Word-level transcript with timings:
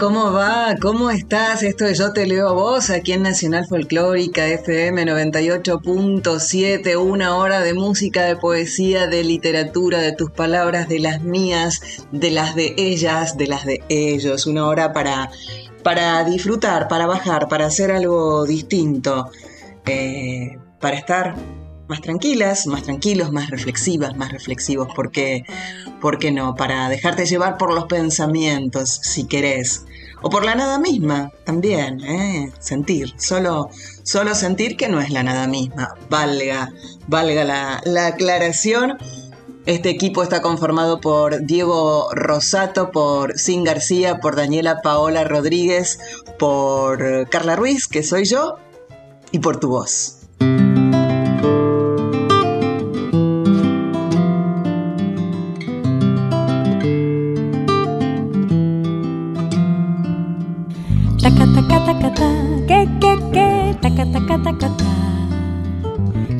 ¿Cómo 0.00 0.32
va? 0.32 0.76
¿Cómo 0.80 1.10
estás? 1.10 1.62
Esto 1.62 1.84
es 1.84 1.98
Yo 1.98 2.14
Te 2.14 2.26
Leo 2.26 2.48
a 2.48 2.52
Vos, 2.52 2.88
aquí 2.88 3.12
en 3.12 3.22
Nacional 3.22 3.66
Folclórica 3.66 4.46
FM 4.46 5.04
98.7, 5.04 6.96
una 6.96 7.36
hora 7.36 7.60
de 7.60 7.74
música, 7.74 8.24
de 8.24 8.34
poesía, 8.36 9.08
de 9.08 9.22
literatura, 9.24 9.98
de 9.98 10.12
tus 10.12 10.30
palabras, 10.30 10.88
de 10.88 11.00
las 11.00 11.20
mías, 11.20 11.82
de 12.12 12.30
las 12.30 12.54
de 12.54 12.74
ellas, 12.78 13.36
de 13.36 13.46
las 13.46 13.66
de 13.66 13.84
ellos, 13.90 14.46
una 14.46 14.66
hora 14.66 14.94
para, 14.94 15.30
para 15.82 16.24
disfrutar, 16.24 16.88
para 16.88 17.06
bajar, 17.06 17.48
para 17.48 17.66
hacer 17.66 17.92
algo 17.92 18.46
distinto, 18.46 19.30
eh, 19.84 20.56
para 20.80 20.96
estar 20.96 21.34
más 21.90 22.00
tranquilas, 22.00 22.66
más 22.68 22.84
tranquilos, 22.84 23.32
más 23.32 23.50
reflexivas, 23.50 24.16
más 24.16 24.32
reflexivos, 24.32 24.88
porque, 24.94 25.44
¿por 26.00 26.18
qué 26.18 26.30
no? 26.30 26.54
Para 26.54 26.88
dejarte 26.88 27.26
llevar 27.26 27.58
por 27.58 27.74
los 27.74 27.84
pensamientos, 27.84 28.88
si 29.02 29.26
querés. 29.26 29.84
O 30.22 30.30
por 30.30 30.44
la 30.44 30.54
nada 30.54 30.78
misma, 30.78 31.32
también, 31.44 32.00
¿eh? 32.00 32.52
Sentir, 32.58 33.14
solo, 33.18 33.70
solo 34.02 34.34
sentir 34.34 34.76
que 34.76 34.88
no 34.88 35.00
es 35.00 35.10
la 35.10 35.22
nada 35.22 35.46
misma. 35.46 35.94
Valga, 36.08 36.72
valga 37.08 37.44
la, 37.44 37.80
la 37.84 38.08
aclaración. 38.08 38.98
Este 39.66 39.90
equipo 39.90 40.22
está 40.22 40.42
conformado 40.42 41.00
por 41.00 41.44
Diego 41.44 42.08
Rosato, 42.12 42.90
por 42.90 43.38
Sin 43.38 43.64
García, 43.64 44.18
por 44.18 44.36
Daniela 44.36 44.80
Paola 44.82 45.24
Rodríguez, 45.24 45.98
por 46.38 47.28
Carla 47.28 47.56
Ruiz, 47.56 47.86
que 47.86 48.02
soy 48.02 48.24
yo, 48.24 48.56
y 49.32 49.38
por 49.38 49.60
tu 49.60 49.68
voz. 49.68 50.16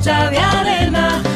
Hecha 0.00 0.30
de 0.30 1.27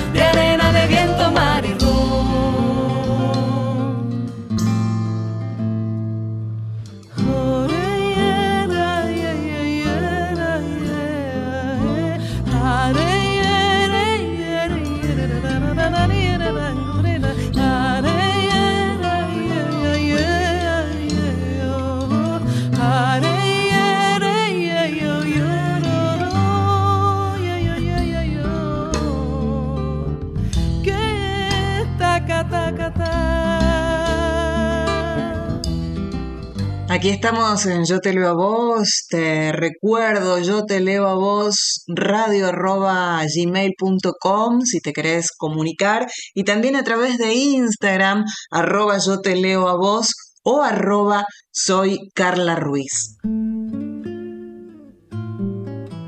Aquí 36.94 37.08
estamos 37.08 37.64
en 37.64 37.86
Yo 37.86 38.00
te 38.00 38.12
leo 38.12 38.28
a 38.28 38.34
vos, 38.34 39.06
te 39.08 39.50
recuerdo, 39.50 40.38
yo 40.40 40.66
te 40.66 40.78
leo 40.78 41.06
a 41.06 41.14
vos, 41.14 41.84
radio 41.86 42.48
arroba 42.48 43.22
gmail.com 43.34 44.60
si 44.60 44.80
te 44.80 44.92
querés 44.92 45.30
comunicar 45.34 46.06
y 46.34 46.44
también 46.44 46.76
a 46.76 46.84
través 46.84 47.16
de 47.16 47.32
Instagram 47.32 48.26
arroba 48.50 48.98
yo 48.98 49.22
te 49.22 49.36
leo 49.36 49.68
a 49.68 49.76
vos 49.78 50.12
o 50.42 50.60
arroba 50.60 51.24
soy 51.50 52.10
Carla 52.12 52.56
Ruiz. 52.56 53.16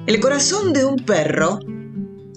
El 0.06 0.20
corazón 0.20 0.74
de 0.74 0.84
un 0.84 0.96
perro 0.96 1.60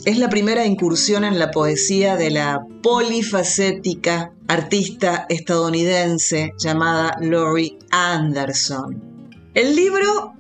es 0.06 0.18
la 0.20 0.30
primera 0.30 0.66
incursión 0.66 1.26
en 1.26 1.38
la 1.38 1.52
poesía 1.52 2.16
de 2.16 2.30
la 2.30 2.62
polifacética 2.82 4.32
artista 4.48 5.26
estadounidense 5.28 6.54
llamada 6.58 7.18
Laurie 7.20 7.78
Anderson. 7.92 9.30
El 9.54 9.76
libro, 9.76 10.34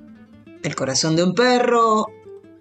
El 0.63 0.75
corazón 0.75 1.16
de 1.16 1.23
un 1.23 1.34
perro, 1.34 2.07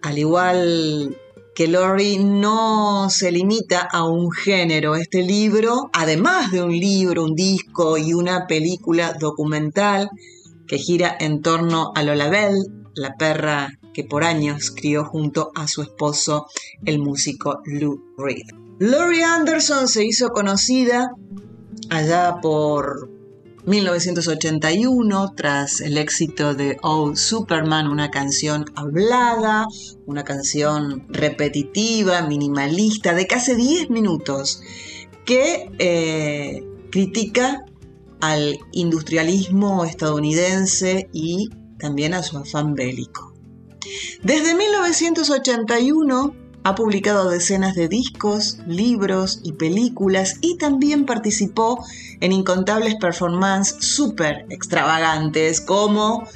al 0.02 0.18
igual 0.18 1.16
que 1.54 1.68
Laurie, 1.68 2.18
no 2.18 3.08
se 3.10 3.30
limita 3.30 3.88
a 3.90 4.04
un 4.04 4.32
género. 4.32 4.96
Este 4.96 5.22
libro, 5.22 5.88
además 5.92 6.50
de 6.50 6.62
un 6.62 6.72
libro, 6.72 7.24
un 7.24 7.34
disco 7.34 7.96
y 7.96 8.12
una 8.12 8.46
película 8.46 9.12
documental 9.18 10.10
que 10.66 10.78
gira 10.78 11.16
en 11.18 11.42
torno 11.42 11.92
a 11.94 12.02
Lola 12.02 12.28
Bell, 12.28 12.56
la 12.94 13.14
perra 13.14 13.78
que 13.94 14.04
por 14.04 14.24
años 14.24 14.72
crió 14.72 15.04
junto 15.04 15.52
a 15.54 15.68
su 15.68 15.82
esposo, 15.82 16.46
el 16.84 16.98
músico 16.98 17.60
Lou 17.64 18.02
Reed. 18.18 18.65
Laurie 18.78 19.24
Anderson 19.24 19.88
se 19.88 20.04
hizo 20.04 20.28
conocida 20.30 21.10
allá 21.88 22.40
por 22.42 23.10
1981 23.64 25.32
tras 25.34 25.80
el 25.80 25.96
éxito 25.96 26.54
de 26.54 26.76
Oh 26.82 27.16
Superman, 27.16 27.88
una 27.88 28.10
canción 28.10 28.66
hablada, 28.74 29.66
una 30.04 30.24
canción 30.24 31.06
repetitiva, 31.08 32.20
minimalista, 32.22 33.14
de 33.14 33.26
casi 33.26 33.54
10 33.54 33.88
minutos, 33.88 34.60
que 35.24 35.70
eh, 35.78 36.62
critica 36.90 37.64
al 38.20 38.58
industrialismo 38.72 39.86
estadounidense 39.86 41.08
y 41.14 41.48
también 41.78 42.12
a 42.12 42.22
su 42.22 42.36
afán 42.36 42.74
bélico. 42.74 43.32
Desde 44.22 44.54
1981 44.54 46.45
ha 46.66 46.74
publicado 46.74 47.30
decenas 47.30 47.76
de 47.76 47.86
discos, 47.86 48.58
libros 48.66 49.38
y 49.44 49.52
películas 49.52 50.38
y 50.40 50.58
también 50.58 51.06
participó 51.06 51.86
en 52.18 52.32
incontables 52.32 52.96
performances 52.96 53.76
súper 53.86 54.46
extravagantes 54.50 55.60
como 55.60 56.26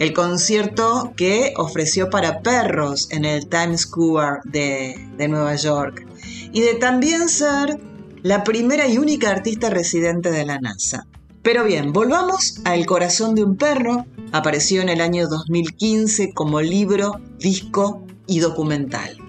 el 0.00 0.12
concierto 0.12 1.12
que 1.16 1.54
ofreció 1.56 2.10
para 2.10 2.40
perros 2.40 3.06
en 3.12 3.24
el 3.24 3.46
Times 3.46 3.82
Square 3.82 4.40
de, 4.46 4.96
de 5.16 5.28
Nueva 5.28 5.54
York 5.54 6.04
y 6.52 6.60
de 6.62 6.74
también 6.74 7.28
ser 7.28 7.78
la 8.24 8.42
primera 8.42 8.88
y 8.88 8.98
única 8.98 9.30
artista 9.30 9.70
residente 9.70 10.32
de 10.32 10.44
la 10.44 10.58
NASA. 10.58 11.06
Pero 11.42 11.62
bien, 11.62 11.92
volvamos 11.92 12.62
a 12.64 12.74
El 12.74 12.84
corazón 12.84 13.36
de 13.36 13.44
un 13.44 13.56
perro. 13.56 14.06
Apareció 14.32 14.82
en 14.82 14.88
el 14.88 15.00
año 15.00 15.28
2015 15.28 16.32
como 16.34 16.60
libro, 16.60 17.20
disco 17.38 18.02
y 18.26 18.40
documental. 18.40 19.27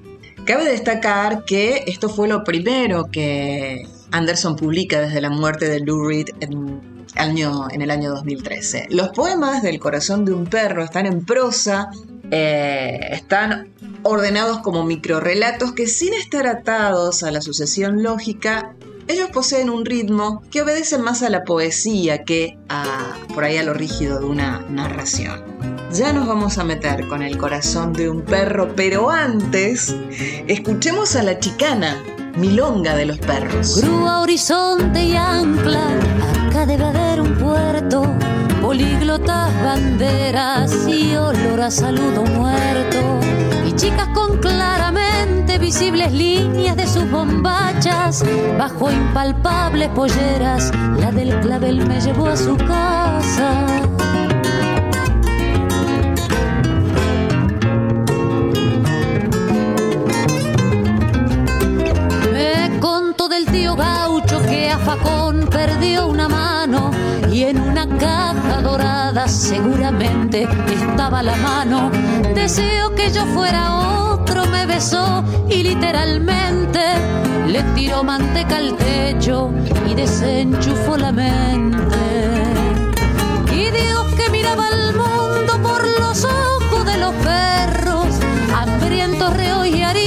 Cabe 0.50 0.66
destacar 0.66 1.46
que 1.46 1.84
esto 1.86 2.10
fue 2.10 2.28
lo 2.28 2.44
primero 2.44 3.06
que 3.12 3.88
Anderson 4.10 4.56
publica 4.56 5.00
desde 5.00 5.22
la 5.22 5.30
muerte 5.30 5.70
de 5.70 5.80
Lou 5.80 6.08
Reed 6.08 6.30
en, 6.40 6.82
el 7.16 7.92
año 7.92 8.10
2013. 8.10 8.88
Los 8.90 9.10
poemas 9.10 9.62
del 9.62 9.80
corazón 9.80 10.26
de 10.26 10.34
un 10.34 10.48
perro 10.48 10.84
están 10.84 11.06
en 11.06 11.24
prosa, 11.24 11.92
eh, 12.32 13.00
están 13.12 13.76
ordenados 14.02 14.62
como 14.62 14.84
microrelatos 14.84 15.74
que 15.74 15.86
sin 15.86 16.16
estar 16.16 16.48
atados 16.48 17.22
a 17.22 17.30
la 17.30 17.42
sucesión 17.42 18.02
lógica, 18.02 18.74
ellos 19.08 19.30
poseen 19.30 19.70
un 19.70 19.86
ritmo 19.86 20.42
que 20.50 20.64
obedece 20.64 20.98
más 20.98 21.22
a 21.22 21.30
la 21.30 21.44
poesía 21.44 22.24
que 22.24 22.58
a, 22.70 23.16
por 23.36 23.44
ahí 23.44 23.58
a 23.58 23.64
lo 23.64 23.76
rígido 23.76 24.20
de 24.20 24.26
una 24.26 24.62
narración. 24.68 25.44
Ya 25.92 26.14
nos 26.14 26.28
vamos 26.28 26.60
a 26.60 26.64
meter 26.64 27.08
con 27.08 27.24
el 27.24 27.38
corazón 27.38 27.94
de 27.94 28.10
un 28.10 28.22
perro, 28.22 28.76
pero 28.76 29.10
antes, 29.10 29.96
escuchemos 30.48 31.16
a 31.16 31.24
la 31.24 31.40
chicana, 31.40 31.98
milonga 32.38 32.96
de 32.96 33.08
los 33.08 33.18
perros. 33.18 33.82
Grúa, 33.82 34.22
horizonte 34.22 35.04
y 35.04 35.16
ancla, 35.16 35.82
acá 36.48 36.68
debe 36.68 36.86
haber 36.86 37.22
un 37.22 37.36
puerto, 37.36 38.04
políglotas, 38.62 39.52
banderas 39.64 40.88
y 40.88 41.16
olor 41.16 41.62
a 41.62 41.72
saludo 41.72 42.22
muerto. 42.24 43.20
Y 43.68 43.74
chicas 43.74 44.10
con 44.10 44.38
claramente 44.38 45.58
visibles 45.58 46.12
líneas 46.12 46.78
de 46.78 46.86
sus 46.86 47.10
bombachas, 47.10 48.24
bajo 48.60 48.92
impalpables 48.92 49.90
polleras, 49.90 50.72
la 51.00 51.12
del 51.12 51.40
clavel 51.40 51.84
me 51.88 52.00
llevó 52.00 52.28
a 52.28 52.38
su 52.38 52.56
casa. 52.58 53.89
Del 63.00 63.46
tío 63.46 63.76
gaucho 63.76 64.42
que 64.42 64.70
a 64.70 64.78
Facón 64.78 65.48
perdió 65.50 66.08
una 66.08 66.28
mano 66.28 66.92
y 67.32 67.44
en 67.44 67.60
una 67.62 67.88
caja 67.98 68.62
dorada 68.62 69.28
seguramente 69.28 70.48
estaba 70.68 71.24
la 71.24 71.36
mano. 71.38 71.92
Deseo 72.36 72.94
que 72.96 73.10
yo 73.12 73.26
fuera 73.28 74.12
otro, 74.12 74.46
me 74.48 74.66
besó 74.66 75.24
y 75.48 75.64
literalmente 75.64 76.82
le 77.48 77.64
tiró 77.74 78.04
manteca 78.04 78.58
al 78.58 78.76
techo 78.76 79.52
y 79.90 79.96
desenchufó 79.96 80.98
la 80.98 81.12
mente. 81.12 81.98
Y 83.52 83.72
Dios 83.72 84.08
que 84.18 84.30
miraba 84.30 84.68
al 84.68 84.94
mundo 84.94 85.54
por 85.62 85.88
los 86.00 86.26
ojos 86.26 86.86
de 86.86 86.98
los 86.98 87.14
perros, 87.16 88.08
hambrientos 88.54 89.34
reos 89.38 89.68
y 89.68 89.84
ariscos 89.84 89.99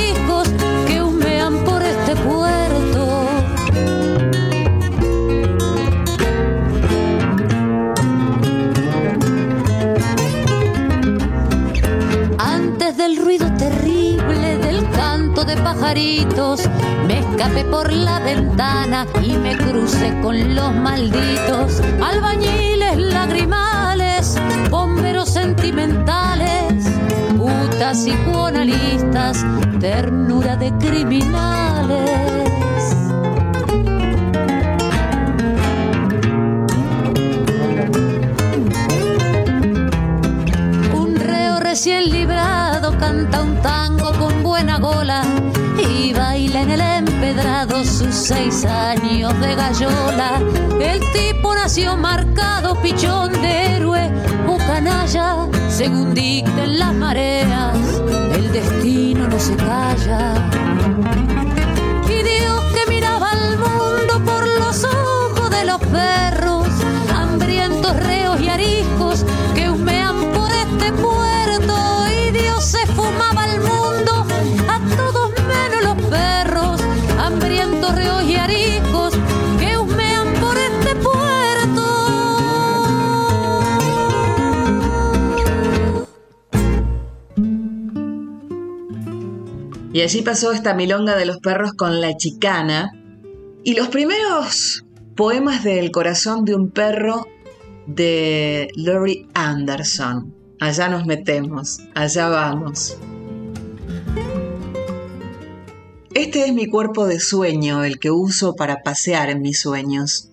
de 15.55 15.63
pajaritos, 15.63 16.63
me 17.07 17.19
escapé 17.19 17.65
por 17.65 17.93
la 17.93 18.21
ventana 18.21 19.07
y 19.23 19.33
me 19.33 19.57
crucé 19.57 20.19
con 20.23 20.55
los 20.55 20.75
malditos, 20.75 21.81
albañiles 22.03 22.97
lagrimales, 22.97 24.39
bomberos 24.71 25.29
sentimentales, 25.29 26.87
putas 27.37 28.07
y 28.07 28.15
buonalistas, 28.31 29.45
ternura 29.81 30.57
de 30.57 30.73
criminales. 30.79 32.11
Un 40.95 41.17
reo 41.17 41.61
recién 41.61 42.11
librado 42.11 42.97
canta 42.99 43.43
un 43.43 43.57
tango 43.57 44.13
con 44.19 44.43
buena 44.43 44.79
gola 44.79 45.23
sus 47.85 48.15
seis 48.15 48.65
años 48.65 49.39
de 49.41 49.55
gallola. 49.55 50.41
El 50.81 51.01
tipo 51.13 51.55
nació 51.55 51.97
marcado, 51.97 52.81
pichón 52.83 53.33
de 53.41 53.77
héroe 53.77 54.11
o 54.47 54.57
canalla, 54.59 55.49
según 55.69 56.15
dicten 56.15 56.79
las 56.79 56.95
mareas, 56.95 57.77
el 58.35 58.53
destino 58.53 59.29
no 59.29 59.39
se 59.39 59.57
calla. 59.57 60.92
Y 89.93 90.01
allí 90.01 90.23
pasó 90.23 90.53
esta 90.53 90.75
milonga 90.75 91.17
de 91.17 91.27
los 91.27 91.39
perros 91.39 91.73
con 91.73 92.01
la 92.01 92.17
chicana 92.17 92.93
y 93.65 93.75
los 93.75 93.89
primeros 93.89 94.85
poemas 95.17 95.65
del 95.65 95.91
corazón 95.91 96.45
de 96.45 96.55
un 96.55 96.71
perro 96.71 97.27
de 97.87 98.69
Laurie 98.77 99.27
Anderson 99.35 100.43
allá 100.63 100.89
nos 100.89 101.07
metemos, 101.07 101.81
allá 101.93 102.29
vamos. 102.29 102.97
Este 106.15 106.45
es 106.45 106.55
mi 106.55 106.67
cuerpo 106.67 107.07
de 107.07 107.19
sueño, 107.19 107.83
el 107.83 107.99
que 107.99 108.13
uso 108.13 108.55
para 108.55 108.83
pasear 108.83 109.29
en 109.29 109.43
mis 109.43 109.61
sueños. 109.61 110.31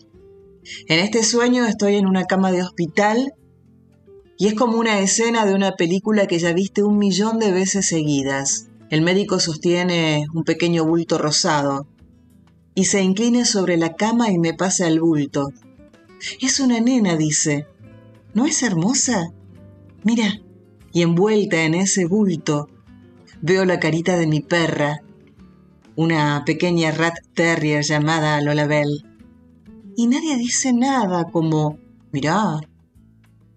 En 0.87 0.99
este 0.99 1.23
sueño 1.23 1.65
estoy 1.65 1.95
en 1.95 2.05
una 2.05 2.25
cama 2.25 2.51
de 2.51 2.61
hospital 2.61 3.33
y 4.37 4.47
es 4.47 4.53
como 4.53 4.77
una 4.77 4.99
escena 4.99 5.47
de 5.47 5.55
una 5.55 5.71
película 5.75 6.27
que 6.27 6.37
ya 6.37 6.53
viste 6.53 6.83
un 6.83 6.99
millón 6.99 7.39
de 7.39 7.51
veces 7.51 7.87
seguidas. 7.87 8.68
El 8.89 9.01
médico 9.01 9.39
sostiene 9.39 10.25
un 10.33 10.43
pequeño 10.43 10.85
bulto 10.85 11.17
rosado 11.17 11.87
y 12.73 12.85
se 12.85 13.01
inclina 13.03 13.45
sobre 13.45 13.77
la 13.77 13.95
cama 13.95 14.31
y 14.31 14.39
me 14.39 14.53
pasa 14.53 14.87
el 14.87 14.99
bulto. 14.99 15.49
Es 16.41 16.59
una 16.59 16.79
nena, 16.79 17.15
dice. 17.15 17.67
¿No 18.33 18.45
es 18.45 18.63
hermosa? 18.63 19.31
Mira, 20.03 20.41
y 20.91 21.01
envuelta 21.01 21.63
en 21.63 21.75
ese 21.75 22.05
bulto 22.05 22.67
veo 23.41 23.65
la 23.65 23.79
carita 23.79 24.17
de 24.17 24.27
mi 24.27 24.41
perra, 24.41 25.01
una 25.95 26.43
pequeña 26.45 26.91
rat 26.91 27.15
terrier 27.33 27.83
llamada 27.83 28.41
Lola 28.41 28.65
Bell. 28.65 29.05
Y 29.95 30.07
nadie 30.07 30.37
dice 30.37 30.73
nada 30.73 31.25
como, 31.25 31.77
mirá, 32.11 32.59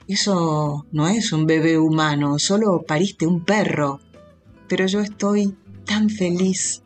eso 0.09 0.87
no 0.93 1.09
es 1.09 1.33
un 1.33 1.47
bebé 1.47 1.79
humano, 1.79 2.39
solo 2.39 2.83
pariste 2.87 3.27
un 3.27 3.45
perro. 3.45 4.01
Pero 4.73 4.87
yo 4.87 5.01
estoy 5.01 5.55
tan 5.85 6.09
feliz. 6.09 6.83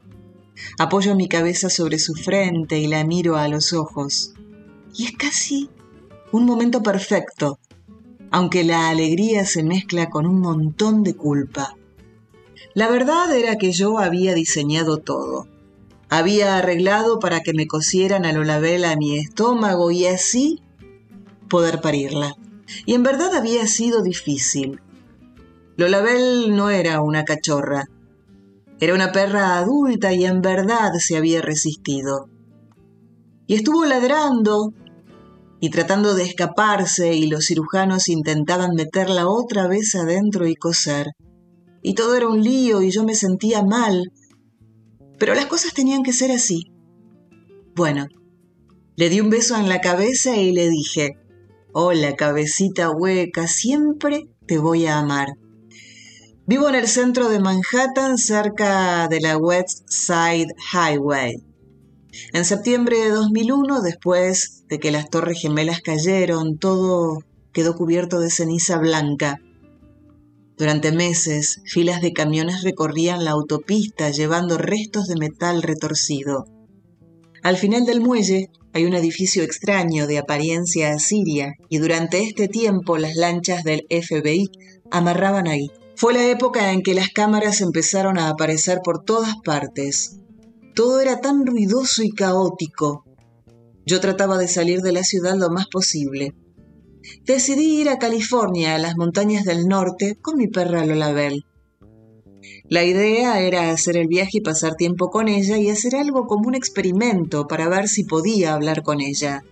Apoyo 0.77 1.15
mi 1.15 1.29
cabeza 1.29 1.71
sobre 1.71 2.01
su 2.01 2.15
frente 2.15 2.81
y 2.81 2.89
la 2.89 3.05
miro 3.05 3.37
a 3.37 3.47
los 3.47 3.73
ojos. 3.73 4.35
Y 4.93 5.05
es 5.05 5.13
casi 5.13 5.71
un 6.33 6.47
momento 6.47 6.83
perfecto 6.83 7.61
aunque 8.33 8.65
la 8.65 8.89
alegría 8.89 9.47
se 9.47 9.63
mezcla 9.63 10.11
con 10.11 10.27
un 10.27 10.41
montón 10.41 11.05
de 11.05 11.15
culpa. 11.15 11.77
La 12.75 12.89
verdad 12.89 13.33
era 13.33 13.57
que 13.57 13.71
yo 13.71 14.01
había 14.01 14.35
diseñado 14.35 14.99
todo. 14.99 15.47
Había 16.09 16.57
arreglado 16.57 17.21
para 17.21 17.45
que 17.45 17.53
me 17.53 17.69
cosieran 17.69 18.25
a 18.25 18.33
Lolabel 18.33 18.85
a 18.85 18.97
mi 18.97 19.17
estómago 19.17 19.93
y 19.93 20.07
así 20.07 20.61
poder 21.49 21.81
parirla. 21.81 22.35
Y 22.85 22.95
en 22.95 23.05
verdad 23.05 23.33
había 23.37 23.69
sido 23.69 24.03
difícil. 24.03 24.81
Lolabel 25.77 26.57
no 26.57 26.71
era 26.71 27.03
una 27.03 27.25
cachorra. 27.25 27.85
Era 28.81 28.95
una 28.95 29.13
perra 29.13 29.59
adulta 29.59 30.13
y 30.15 30.25
en 30.25 30.41
verdad 30.41 30.93
se 30.99 31.19
había 31.19 31.43
resistido. 31.43 32.31
Y 33.47 33.57
estuvo 33.57 33.85
ladrando 33.85 34.73
y 35.61 35.71
tratando 35.71 36.15
de 36.15 36.25
escaparse 36.25 37.15
y 37.15 37.27
los 37.27 37.47
cirujanos 37.47 38.09
intentaban 38.09 38.75
meterla 38.75 39.29
otra 39.29 39.67
vez 39.67 39.95
adentro 39.95 40.47
y 40.47 40.55
coser. 40.55 41.09
Y 41.83 41.95
todo 41.95 42.17
era 42.17 42.29
un 42.29 42.43
lío 42.43 42.81
y 42.81 42.91
yo 42.91 43.05
me 43.05 43.15
sentía 43.15 43.63
mal. 43.63 44.13
Pero 45.19 45.35
las 45.35 45.47
cosas 45.47 45.75
tenían 45.75 46.03
que 46.03 46.15
ser 46.15 46.33
así. 46.33 46.73
Bueno, 47.75 48.07
le 48.97 49.11
di 49.11 49.21
un 49.21 49.29
beso 49.29 49.57
en 49.57 49.69
la 49.69 49.83
cabeza 49.83 50.37
y 50.37 50.53
le 50.53 50.71
dije, 50.71 51.19
hola 51.75 52.17
cabecita 52.17 52.91
hueca, 52.91 53.47
siempre 53.47 54.31
te 54.47 54.57
voy 54.57 54.87
a 54.87 54.99
amar. 54.99 55.29
Vivo 56.49 56.69
en 56.69 56.77
el 56.77 56.87
centro 56.87 57.29
de 57.29 57.41
Manhattan, 57.41 58.19
cerca 58.19 59.09
de 59.09 59.21
la 59.21 59.37
West 59.37 59.83
Side 59.89 60.55
Highway. 60.73 61.43
En 62.33 62.45
septiembre 62.45 62.99
de 62.99 63.09
2001, 63.09 63.81
después 63.81 64.63
de 64.69 64.79
que 64.79 64.93
las 64.93 65.11
Torres 65.11 65.41
Gemelas 65.41 65.81
cayeron, 65.81 66.57
todo 66.59 67.19
quedó 67.53 67.75
cubierto 67.75 68.21
de 68.21 68.31
ceniza 68.31 68.79
blanca. 68.79 69.41
Durante 70.57 70.93
meses, 70.93 71.63
filas 71.65 72.01
de 72.01 72.13
camiones 72.13 72.63
recorrían 72.63 73.25
la 73.25 73.33
autopista 73.33 74.11
llevando 74.11 74.57
restos 74.57 75.09
de 75.09 75.17
metal 75.17 75.63
retorcido. 75.63 76.47
Al 77.43 77.57
final 77.57 77.87
del 77.87 78.01
muelle 78.01 78.51
hay 78.73 78.85
un 78.85 78.95
edificio 78.95 79.43
extraño 79.43 80.07
de 80.07 80.19
apariencia 80.19 80.93
asiria 80.93 81.55
y 81.69 81.79
durante 81.79 82.23
este 82.23 82.47
tiempo 82.47 82.99
las 82.99 83.17
lanchas 83.17 83.65
del 83.65 83.85
FBI 83.91 84.49
amarraban 84.93 85.49
ahí. 85.49 85.73
Fue 85.97 86.13
la 86.13 86.29
época 86.29 86.73
en 86.73 86.83
que 86.83 86.93
las 86.93 87.09
cámaras 87.09 87.63
empezaron 87.63 88.19
a 88.19 88.29
aparecer 88.29 88.81
por 88.85 89.03
todas 89.03 89.35
partes. 89.43 90.19
Todo 90.75 91.01
era 91.01 91.23
tan 91.23 91.47
ruidoso 91.47 92.03
y 92.03 92.11
caótico. 92.11 93.05
Yo 93.87 93.99
trataba 94.01 94.37
de 94.37 94.47
salir 94.47 94.83
de 94.83 94.93
la 94.93 95.05
ciudad 95.05 95.37
lo 95.37 95.49
más 95.49 95.69
posible. 95.69 96.35
Decidí 97.25 97.81
ir 97.81 97.89
a 97.89 97.99
California, 97.99 98.75
a 98.75 98.79
las 98.79 98.97
montañas 98.97 99.45
del 99.45 99.69
norte, 99.69 100.19
con 100.21 100.37
mi 100.37 100.49
perra 100.49 100.85
Lola 100.85 101.13
Bell. 101.13 101.47
La 102.69 102.85
idea 102.85 103.41
era 103.41 103.71
hacer 103.71 103.97
el 103.97 104.07
viaje 104.07 104.39
y 104.39 104.41
pasar 104.43 104.75
tiempo 104.75 105.09
con 105.09 105.29
ella 105.29 105.57
y 105.57 105.71
hacer 105.71 105.97
algo 105.97 106.27
como 106.27 106.49
un 106.49 106.55
experimento 106.55 107.47
para 107.47 107.71
ver 107.71 107.89
si 107.89 108.05
podía 108.05 108.53
hablar 108.53 108.83
con 108.83 109.01
ella. 109.01 109.45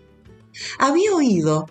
Había 0.78 1.14
oído 1.14 1.70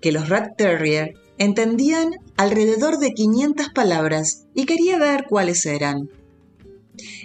que 0.00 0.12
los 0.12 0.30
Rat 0.30 0.56
Terrier 0.56 1.19
entendían 1.40 2.10
alrededor 2.36 2.98
de 2.98 3.14
500 3.14 3.70
palabras 3.70 4.46
y 4.54 4.66
quería 4.66 4.98
ver 4.98 5.24
cuáles 5.26 5.64
eran. 5.64 6.10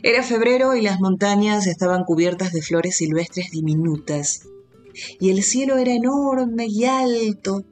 Era 0.03 0.23
febrero 0.23 0.73
y 0.73 0.81
las 0.81 1.01
montañas 1.01 1.67
estaban 1.67 2.05
cubiertas 2.05 2.53
de 2.53 2.61
flores 2.61 2.95
silvestres 2.95 3.51
diminutas, 3.51 4.47
y 5.19 5.31
el 5.31 5.43
cielo 5.43 5.77
era 5.77 5.91
enorme 5.91 6.65
y 6.69 6.85
alto, 6.85 7.65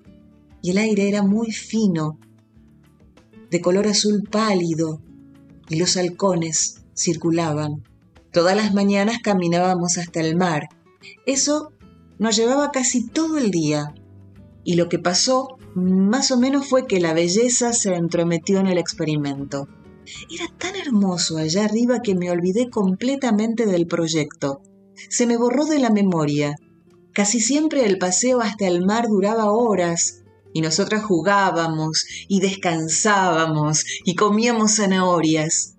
y 0.61 0.71
el 0.71 0.79
aire 0.79 1.07
era 1.07 1.23
muy 1.23 1.53
fino, 1.53 2.19
de 3.49 3.61
color 3.61 3.87
azul 3.87 4.27
pálido, 4.29 5.01
y 5.69 5.77
los 5.77 5.95
halcones 5.95 6.81
circulaban. 6.93 7.83
Todas 8.33 8.57
las 8.57 8.73
mañanas 8.73 9.19
caminábamos 9.23 9.97
hasta 9.97 10.19
el 10.19 10.35
mar. 10.35 10.67
Eso 11.25 11.71
nos 12.19 12.35
llevaba 12.35 12.71
casi 12.71 13.07
todo 13.07 13.37
el 13.37 13.49
día. 13.49 13.93
Y 14.65 14.75
lo 14.75 14.89
que 14.89 14.99
pasó 14.99 15.57
más 15.75 16.31
o 16.31 16.37
menos 16.37 16.67
fue 16.67 16.87
que 16.87 16.99
la 16.99 17.13
belleza 17.13 17.73
se 17.73 17.93
entrometió 17.95 18.59
en 18.59 18.67
el 18.67 18.77
experimento. 18.77 19.67
Era 20.29 20.45
tan 20.57 20.75
hermoso 20.75 21.37
allá 21.37 21.65
arriba 21.65 22.01
que 22.01 22.15
me 22.15 22.29
olvidé 22.29 22.69
completamente 22.69 23.65
del 23.65 23.87
proyecto. 23.87 24.61
Se 25.09 25.25
me 25.25 25.37
borró 25.37 25.65
de 25.65 25.79
la 25.79 25.89
memoria. 25.89 26.55
Casi 27.13 27.39
siempre 27.39 27.85
el 27.85 27.97
paseo 27.97 28.41
hasta 28.41 28.67
el 28.67 28.85
mar 28.85 29.07
duraba 29.07 29.51
horas, 29.51 30.23
y 30.53 30.61
nosotras 30.61 31.03
jugábamos 31.03 32.05
y 32.27 32.39
descansábamos 32.39 33.83
y 34.05 34.15
comíamos 34.15 34.75
zanahorias. 34.75 35.75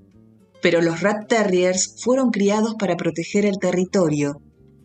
Pero 0.60 0.80
los 0.80 1.00
Rat 1.00 1.28
Terriers 1.28 1.96
fueron 2.02 2.30
criados 2.30 2.74
para 2.78 2.96
proteger 2.96 3.46
el 3.46 3.58
territorio, 3.58 4.40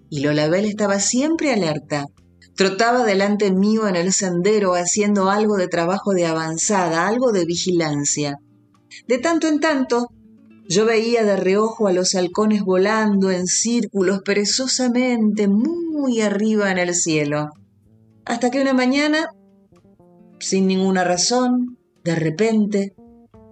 y 0.10 0.20
Lolabel 0.20 0.66
estaba 0.66 1.00
siempre 1.00 1.54
alerta, 1.54 2.06
Trotaba 2.60 3.06
delante 3.06 3.54
mío 3.54 3.88
en 3.88 3.96
el 3.96 4.12
sendero 4.12 4.74
haciendo 4.74 5.30
algo 5.30 5.56
de 5.56 5.70
trabajo 5.70 6.12
de 6.12 6.26
avanzada, 6.26 7.08
algo 7.08 7.32
de 7.32 7.46
vigilancia. 7.46 8.36
De 9.08 9.18
tanto 9.18 9.48
en 9.48 9.62
tanto, 9.62 10.10
yo 10.68 10.84
veía 10.84 11.24
de 11.24 11.38
reojo 11.38 11.88
a 11.88 11.94
los 11.94 12.16
halcones 12.16 12.64
volando 12.64 13.32
en 13.32 13.48
círculos 13.48 14.24
perezosamente 14.26 15.48
muy 15.48 16.20
arriba 16.20 16.70
en 16.70 16.80
el 16.80 16.94
cielo. 16.96 17.48
Hasta 18.26 18.52
que 18.52 18.60
una 18.60 18.74
mañana, 18.74 19.30
sin 20.42 20.68
ninguna 20.68 21.06
razón, 21.06 21.78
de 22.04 22.16
repente, 22.16 22.94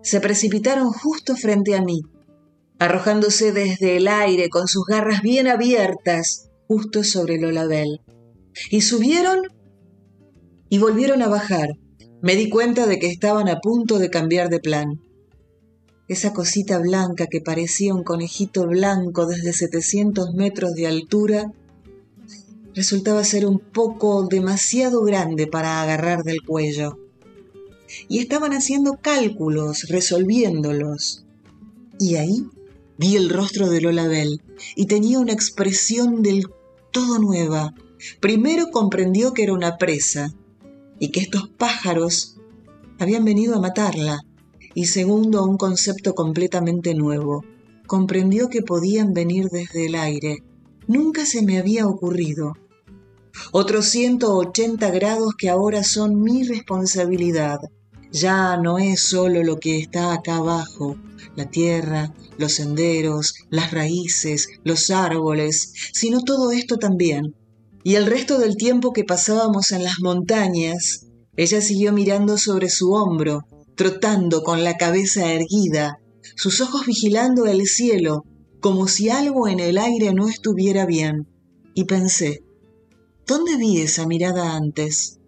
se 0.04 0.20
precipitaron 0.20 0.92
justo 0.92 1.38
frente 1.38 1.78
a 1.78 1.82
mí, 1.82 2.02
arrojándose 2.78 3.54
desde 3.54 3.96
el 3.96 4.10
aire 4.10 4.50
con 4.50 4.68
sus 4.68 4.84
garras 4.86 5.22
bien 5.22 5.48
abiertas 5.48 6.50
justo 6.68 7.06
sobre 7.06 7.36
el 7.36 7.46
olabel. 7.46 8.02
Y 8.70 8.82
subieron 8.82 9.40
y 10.70 10.80
volvieron 10.80 11.22
a 11.22 11.28
bajar. 11.28 11.70
Me 12.22 12.36
di 12.36 12.50
cuenta 12.50 12.88
de 12.88 13.00
que 13.00 13.08
estaban 13.08 13.48
a 13.48 13.60
punto 13.60 14.00
de 14.00 14.10
cambiar 14.10 14.50
de 14.50 14.60
plan. 14.60 15.02
Esa 16.08 16.34
cosita 16.34 16.80
blanca 16.80 17.28
que 17.28 17.42
parecía 17.42 17.94
un 17.94 18.04
conejito 18.04 18.66
blanco 18.66 19.26
desde 19.26 19.54
700 19.54 20.34
metros 20.34 20.74
de 20.74 20.88
altura 20.88 21.52
resultaba 22.74 23.24
ser 23.24 23.46
un 23.46 23.60
poco 23.60 24.28
demasiado 24.28 25.02
grande 25.02 25.48
para 25.48 25.82
agarrar 25.82 26.24
del 26.24 26.44
cuello. 26.44 26.98
Y 28.08 28.20
estaban 28.20 28.54
haciendo 28.54 28.98
cálculos, 29.02 29.88
resolviéndolos. 29.90 31.26
Y 32.00 32.16
ahí 32.16 32.46
vi 32.98 33.16
el 33.16 33.30
rostro 33.30 33.70
de 33.70 33.82
Lola 33.82 34.08
Bell 34.08 34.42
y 34.76 34.86
tenía 34.86 35.20
una 35.20 35.34
expresión 35.34 36.22
del 36.22 36.46
todo 36.92 37.20
nueva, 37.20 37.74
Primero 38.20 38.70
comprendió 38.72 39.34
que 39.34 39.44
era 39.44 39.54
una 39.54 39.77
presa 39.77 40.34
y 41.00 41.10
que 41.10 41.20
estos 41.20 41.50
pájaros 41.50 42.38
habían 43.00 43.25
venido 43.25 43.56
a 43.56 43.62
matarla. 43.62 44.20
Y 44.74 44.86
segundo, 44.86 45.44
un 45.46 45.58
concepto 45.58 46.13
completamente 46.13 46.94
nuevo. 46.94 47.44
Comprendió 47.88 48.50
que 48.50 48.62
podían 48.62 49.13
venir 49.13 49.50
desde 49.50 49.88
el 49.88 49.96
aire. 49.96 50.44
Nunca 50.88 51.25
se 51.25 51.42
me 51.42 51.58
había 51.58 51.88
ocurrido. 51.88 52.54
Otros 53.51 53.86
180 53.88 54.89
grados 54.92 55.34
que 55.38 55.50
ahora 55.50 55.84
son 55.84 56.22
mi 56.22 56.44
responsabilidad. 56.44 57.60
Ya 58.12 58.58
no 58.58 58.77
es 58.80 59.01
solo 59.01 59.44
lo 59.44 59.60
que 59.60 59.80
está 59.80 60.13
acá 60.13 60.38
abajo, 60.38 60.96
la 61.36 61.50
tierra, 61.50 62.13
los 62.38 62.54
senderos, 62.54 63.34
las 63.50 63.72
raíces, 63.72 64.48
los 64.63 64.89
árboles, 64.89 65.74
sino 65.94 66.22
todo 66.22 66.51
esto 66.51 66.77
también, 66.77 67.36
y 67.88 67.96
el 67.96 68.06
resto 68.06 68.38
del 68.38 68.58
tiempo 68.58 68.91
que 68.91 69.06
pasábamos 69.06 69.72
en 69.72 69.82
las 69.82 70.01
montañas, 70.01 71.08
ella 71.38 71.62
siguió 71.62 71.94
mirando 71.94 72.38
sobre 72.38 72.70
su 72.70 72.91
hombro, 72.91 73.46
trotando 73.77 74.44
con 74.44 74.65
la 74.65 74.75
cabeza 74.75 75.32
erguida, 75.32 76.01
sus 76.36 76.60
ojos 76.60 76.86
vigilando 76.86 77.46
el 77.46 77.65
cielo, 77.65 78.25
como 78.60 78.89
si 78.89 79.08
algo 79.08 79.48
en 79.48 79.62
el 79.62 79.77
aire 79.77 80.13
no 80.13 80.27
estuviera 80.27 80.86
bien. 80.86 81.29
Y 81.75 81.86
pensé, 81.86 82.44
¿dónde 83.25 83.56
vi 83.56 83.79
esa 83.79 84.06
mirada 84.06 84.58
antes? 84.58 85.22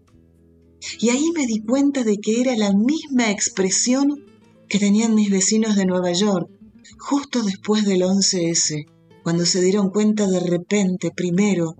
Y 1.00 1.12
ahí 1.12 1.32
me 1.34 1.48
di 1.48 1.62
cuenta 1.62 2.04
de 2.04 2.18
que 2.18 2.42
era 2.42 2.58
la 2.58 2.74
misma 2.74 3.32
expresión 3.32 4.25
que 4.68 4.80
tenían 4.80 5.16
mis 5.16 5.32
vecinos 5.32 5.78
de 5.78 5.86
Nueva 5.86 6.12
York, 6.12 6.50
justo 6.98 7.42
después 7.42 7.86
del 7.86 8.01
11S, 8.01 8.86
cuando 9.24 9.46
se 9.46 9.62
dieron 9.62 9.92
cuenta 9.92 10.28
de 10.28 10.42
repente, 10.42 11.12
primero, 11.16 11.78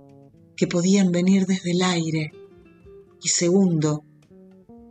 que 0.60 0.68
podían 0.68 1.14
venir 1.14 1.46
desde 1.46 1.72
el 1.72 1.82
aire, 1.82 2.34
y 3.24 3.30
segundo, 3.30 4.04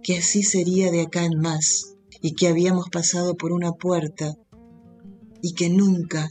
que 0.02 0.16
así 0.16 0.42
sería 0.42 0.90
de 0.90 1.02
acá 1.02 1.26
en 1.26 1.38
más, 1.40 1.94
y 2.22 2.32
que 2.32 2.48
habíamos 2.48 2.88
pasado 2.88 3.36
por 3.36 3.52
una 3.52 3.72
puerta, 3.72 4.34
y 5.42 5.52
que 5.52 5.68
nunca 5.68 6.30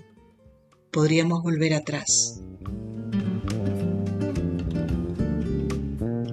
podríamos 0.91 1.43
volver 1.43 1.75
atrás. 1.75 2.41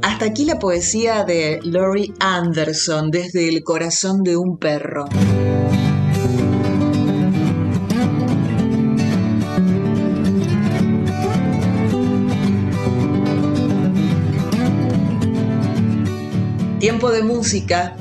Hasta 0.00 0.25
aquí 0.25 0.46
la 0.46 0.58
poesía 0.58 1.25
de 1.25 1.61
Laurie 1.62 2.14
Anderson 2.20 3.11
desde 3.11 3.50
el 3.50 3.62
corazón 3.64 4.23
de 4.23 4.38
un 4.38 4.56
perro. 4.56 5.04
Tiempo 16.95 17.11
de 17.11 17.25
música, 17.25 17.97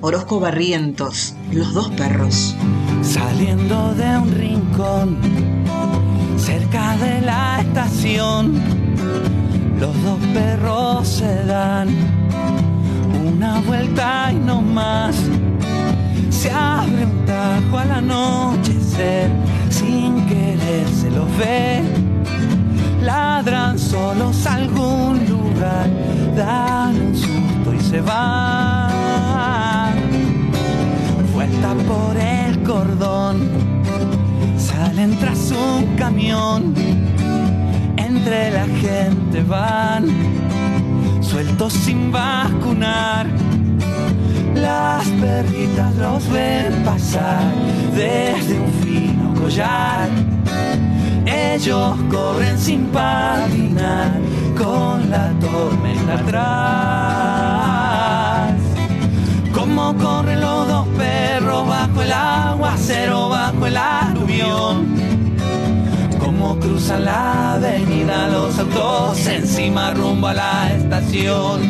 Orozco 0.00 0.40
Barrientos, 0.40 1.36
Los 1.52 1.72
dos 1.74 1.90
perros. 1.90 2.56
Saliendo 3.00 3.94
de 3.94 4.18
un 4.18 4.32
rincón, 4.32 5.18
cerca 6.36 6.96
de 6.96 7.20
la 7.20 7.60
estación, 7.60 8.60
los 9.78 10.02
dos 10.02 10.18
perros 10.34 11.06
se 11.06 11.44
dan 11.44 11.88
una 13.24 13.60
vuelta 13.60 14.32
y 14.32 14.40
no 14.40 14.60
más. 14.60 15.14
Se 16.30 16.50
abre 16.50 17.04
un 17.04 17.24
tajo 17.26 17.78
al 17.78 17.92
anochecer, 17.92 19.30
sin 19.70 20.26
querer 20.26 20.88
se 20.88 21.12
los 21.12 21.28
ve. 21.38 21.80
Ladran 23.02 23.78
solos 23.78 24.44
a 24.46 24.54
algún 24.54 25.28
lugar, 25.28 25.88
dan 26.34 26.96
un 26.96 27.25
se 27.90 28.00
va. 28.00 28.88
Fue 31.32 31.46
salta 31.46 31.74
por 31.84 32.16
el 32.16 32.62
cordón, 32.62 33.48
salen 34.58 35.16
tras 35.18 35.52
un 35.52 35.96
camión, 35.96 36.74
entre 37.96 38.50
la 38.50 38.66
gente 38.66 39.42
van, 39.42 40.06
sueltos 41.20 41.72
sin 41.72 42.10
vacunar. 42.10 43.26
Las 44.54 45.06
perritas 45.20 45.94
los 45.96 46.28
ven 46.30 46.82
pasar 46.84 47.44
desde 47.94 48.58
un 48.58 48.72
fino 48.82 49.34
collar. 49.34 50.08
Ellos 51.26 51.96
corren 52.10 52.58
sin 52.58 52.86
patinar 52.86 54.12
con 54.56 55.10
la 55.10 55.30
tormenta 55.40 56.14
atrás. 56.14 57.25
Como 59.76 59.94
corren 59.98 60.40
los 60.40 60.68
dos 60.68 60.88
perros 60.96 61.68
bajo 61.68 62.00
el 62.00 62.10
aguacero, 62.10 63.28
bajo 63.28 63.66
el 63.66 63.76
aluvión. 63.76 64.86
Como 66.18 66.58
cruzan 66.58 67.04
la 67.04 67.52
avenida 67.52 68.28
los 68.28 68.58
autos 68.58 69.26
encima 69.26 69.92
rumbo 69.92 70.28
a 70.28 70.32
la 70.34 70.72
estación. 70.72 71.60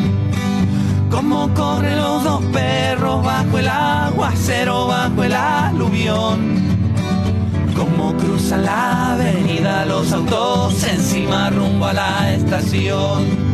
Como 1.11 1.53
corren 1.53 1.97
los 1.97 2.23
dos 2.23 2.41
perros 2.53 3.25
bajo 3.25 3.57
el 3.57 3.67
aguacero, 3.67 4.87
bajo 4.87 5.23
el 5.23 5.33
aluvión 5.33 6.65
como 7.75 8.15
cruzan 8.17 8.63
la 8.63 9.13
avenida 9.13 9.85
los 9.85 10.11
autos 10.11 10.81
encima 10.85 11.49
rumbo 11.49 11.85
a 11.87 11.93
la 11.93 12.33
estación. 12.33 13.46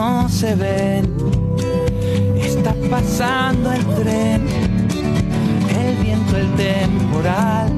No 0.00 0.28
se 0.30 0.54
ven, 0.54 1.14
está 2.36 2.72
pasando 2.88 3.70
el 3.70 3.84
tren 3.96 4.46
el 6.40 6.50
temporal 6.56 7.68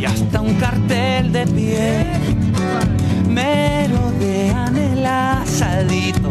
y 0.00 0.04
hasta 0.04 0.40
un 0.40 0.54
cartel 0.54 1.32
de 1.32 1.44
pie 1.46 2.06
me 3.28 3.88
rodean 3.88 4.76
el 4.76 5.04
asadito 5.04 6.28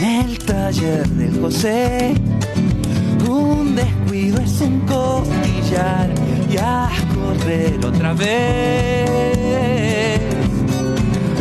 en 0.00 0.20
el 0.20 0.38
taller 0.38 1.06
del 1.06 1.40
José. 1.42 2.14
Un 3.28 3.76
descuido 3.76 4.40
es 4.40 4.60
un 4.62 4.80
costillar 4.86 6.08
y 6.50 6.56
a 6.56 6.88
correr 7.14 7.78
otra 7.84 8.14
vez. 8.14 9.10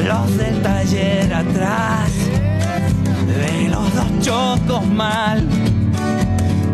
Los 0.06 0.38
del 0.38 0.62
taller 0.62 1.34
atrás 1.34 2.13
chocos 4.24 4.86
mal 4.88 5.46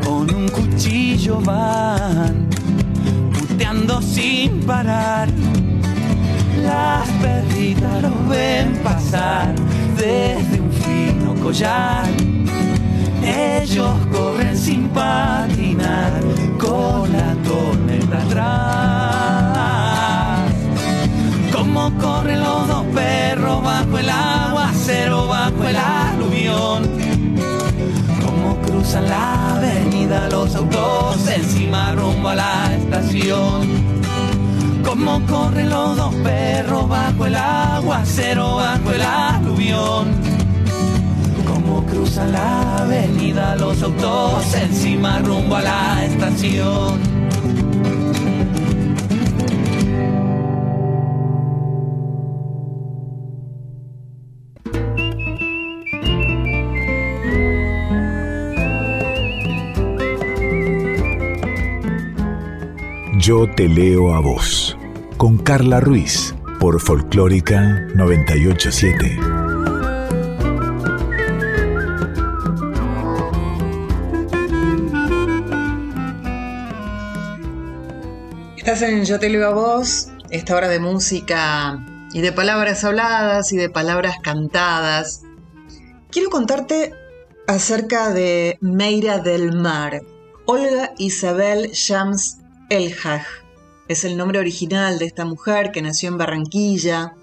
un 0.07 0.47
cuchillo 0.49 1.41
van 1.41 2.47
puteando 3.33 4.01
sin 4.01 4.61
parar. 4.61 5.29
Las 6.63 7.09
perritas 7.21 8.03
los 8.03 8.29
ven 8.29 8.79
pasar 8.83 9.55
desde 9.97 10.61
un 10.61 10.71
fino 10.71 11.33
collar. 11.41 12.05
Ellos 13.23 13.95
corren 14.11 14.55
sin 14.55 14.87
patinar 14.89 16.11
con 16.59 17.11
la 17.11 17.33
tormenta 17.47 18.17
atrás. 18.27 19.59
Como 21.51 21.91
corren 21.97 22.41
los 22.41 22.67
dos 22.67 22.85
perros 22.93 23.63
bajo 23.63 23.97
el 23.97 24.09
aguacero, 24.09 25.27
bajo 25.27 25.63
el 25.63 25.75
aluvión 25.77 26.98
cruzan 28.89 29.07
la 29.07 29.55
avenida 29.55 30.27
los 30.29 30.55
autos 30.55 31.27
encima 31.27 31.93
rumbo 31.93 32.29
a 32.29 32.35
la 32.35 32.75
estación. 32.75 33.67
Como 34.83 35.23
corren 35.27 35.69
los 35.69 35.95
dos 35.95 36.15
perros 36.15 36.89
bajo 36.89 37.27
el 37.27 37.35
aguacero, 37.35 38.55
bajo 38.55 38.91
el 38.91 39.01
aluvión. 39.03 40.07
Como 41.45 41.85
cruzan 41.85 42.31
la 42.31 42.77
avenida 42.77 43.55
los 43.57 43.79
autos 43.83 44.55
encima 44.55 45.19
rumbo 45.19 45.57
a 45.57 45.61
la 45.61 46.05
estación. 46.05 47.18
Yo 63.21 63.53
te 63.53 63.67
leo 63.67 64.13
a 64.13 64.21
vos, 64.21 64.77
con 65.17 65.37
Carla 65.37 65.81
Ruiz, 65.81 66.33
por 66.57 66.79
Folclórica 66.79 67.85
987. 67.93 69.19
Estás 78.55 78.83
en 78.83 79.03
Yo 79.03 79.19
te 79.19 79.29
leo 79.29 79.47
a 79.47 79.53
vos, 79.53 80.07
esta 80.29 80.55
hora 80.55 80.69
de 80.69 80.79
música 80.79 81.85
y 82.13 82.21
de 82.21 82.31
palabras 82.31 82.85
habladas 82.85 83.51
y 83.51 83.57
de 83.57 83.69
palabras 83.69 84.15
cantadas. 84.23 85.23
Quiero 86.09 86.29
contarte 86.29 86.93
acerca 87.47 88.13
de 88.13 88.57
Meira 88.61 89.17
del 89.17 89.51
Mar, 89.51 90.03
Olga 90.45 90.93
Isabel 90.97 91.71
Shams 91.73 92.39
el 92.69 92.95
Haj 93.03 93.25
es 93.87 94.03
el 94.03 94.15
nombre 94.15 94.37
original 94.37 94.99
de 94.99 95.05
esta 95.05 95.25
mujer 95.25 95.71
que 95.71 95.81
nació 95.81 96.09
en 96.09 96.19
Barranquilla, 96.19 97.15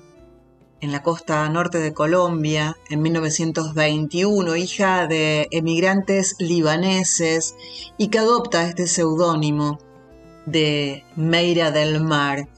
en 0.80 0.90
la 0.90 1.04
costa 1.04 1.48
norte 1.48 1.78
de 1.78 1.94
Colombia, 1.94 2.76
en 2.90 3.02
1921, 3.02 4.56
hija 4.56 5.06
de 5.06 5.46
emigrantes 5.52 6.34
libaneses 6.40 7.54
y 7.96 8.08
que 8.08 8.18
adopta 8.18 8.68
este 8.68 8.88
seudónimo 8.88 9.78
de 10.46 11.04
Meira 11.14 11.70
del 11.70 12.02
Mar. 12.02 12.48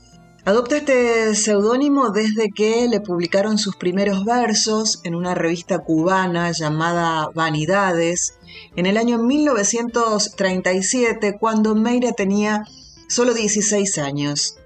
Adopta 0.46 0.78
este 0.78 1.34
seudónimo 1.34 2.08
desde 2.08 2.48
que 2.48 2.88
le 2.88 3.02
publicaron 3.02 3.58
sus 3.58 3.76
primeros 3.76 4.24
versos 4.24 5.02
en 5.04 5.14
una 5.14 5.34
revista 5.34 5.80
cubana 5.80 6.52
llamada 6.52 7.28
Vanidades 7.34 8.38
en 8.74 8.86
el 8.86 8.96
año 8.96 9.18
1937, 9.18 11.36
cuando 11.38 11.74
Meira 11.74 12.12
tenía 12.12 12.64
solo 13.08 13.32
16 13.32 13.98
años. 13.98 14.58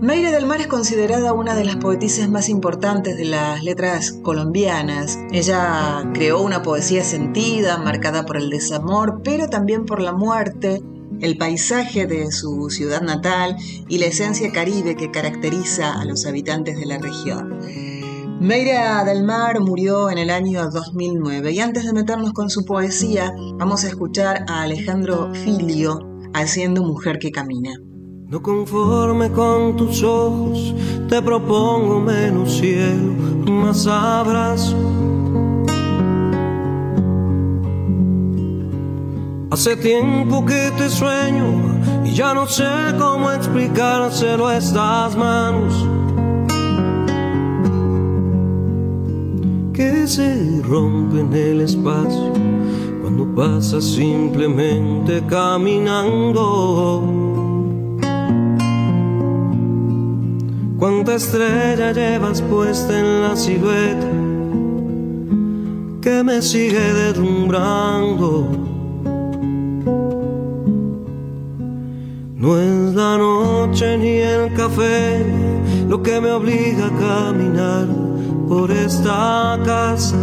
Meire 0.00 0.30
del 0.30 0.46
Mar 0.46 0.60
es 0.60 0.68
considerada 0.68 1.32
una 1.32 1.54
de 1.56 1.64
las 1.64 1.76
poetisas 1.76 2.28
más 2.28 2.48
importantes 2.48 3.16
de 3.16 3.24
las 3.24 3.64
letras 3.64 4.12
colombianas. 4.22 5.18
Ella 5.32 6.08
creó 6.14 6.40
una 6.42 6.62
poesía 6.62 7.02
sentida, 7.02 7.78
marcada 7.78 8.26
por 8.26 8.36
el 8.36 8.48
desamor, 8.48 9.22
pero 9.24 9.48
también 9.48 9.86
por 9.86 10.00
la 10.00 10.12
muerte, 10.12 10.82
el 11.20 11.36
paisaje 11.36 12.06
de 12.06 12.30
su 12.30 12.70
ciudad 12.70 13.02
natal 13.02 13.56
y 13.88 13.98
la 13.98 14.06
esencia 14.06 14.52
caribe 14.52 14.94
que 14.94 15.10
caracteriza 15.10 15.98
a 15.98 16.04
los 16.04 16.26
habitantes 16.26 16.78
de 16.78 16.86
la 16.86 16.98
región. 16.98 17.58
Meira 18.40 19.02
del 19.04 19.24
Mar 19.24 19.60
murió 19.60 20.10
en 20.10 20.18
el 20.18 20.30
año 20.30 20.70
2009 20.70 21.52
y 21.52 21.60
antes 21.60 21.86
de 21.86 21.92
meternos 21.92 22.32
con 22.34 22.50
su 22.50 22.64
poesía, 22.64 23.34
vamos 23.54 23.84
a 23.84 23.88
escuchar 23.88 24.44
a 24.48 24.62
Alejandro 24.62 25.32
Filio 25.32 26.13
haciendo 26.34 26.82
mujer 26.82 27.18
que 27.18 27.30
camina. 27.30 27.72
No 28.26 28.42
conforme 28.42 29.30
con 29.30 29.76
tus 29.76 30.02
ojos, 30.02 30.74
te 31.08 31.22
propongo 31.22 32.00
menos 32.00 32.58
cielo, 32.58 33.12
más 33.46 33.86
abrazo. 33.86 34.76
Hace 39.50 39.76
tiempo 39.76 40.44
que 40.44 40.72
te 40.76 40.90
sueño 40.90 41.80
y 42.04 42.12
ya 42.12 42.34
no 42.34 42.46
sé 42.48 42.64
cómo 42.98 43.30
explicárselo 43.30 44.48
a 44.48 44.56
estas 44.56 45.16
manos. 45.16 45.88
Que 49.72 50.08
se 50.08 50.60
rompen 50.62 51.32
el 51.32 51.60
espacio 51.60 52.32
cuando 53.14 53.34
pasas 53.34 53.84
simplemente 53.84 55.22
caminando. 55.28 57.02
Cuánta 60.78 61.14
estrella 61.14 61.92
llevas 61.92 62.42
puesta 62.42 62.98
en 62.98 63.22
la 63.22 63.36
silueta 63.36 64.08
que 66.02 66.22
me 66.24 66.42
sigue 66.42 66.92
deslumbrando. 66.92 68.48
No 72.36 72.58
es 72.58 72.94
la 72.94 73.16
noche 73.16 73.96
ni 73.96 74.18
el 74.18 74.52
café 74.54 75.24
lo 75.88 76.02
que 76.02 76.20
me 76.20 76.32
obliga 76.32 76.86
a 76.86 76.98
caminar 76.98 77.86
por 78.48 78.70
esta 78.70 79.58
casa 79.64 80.18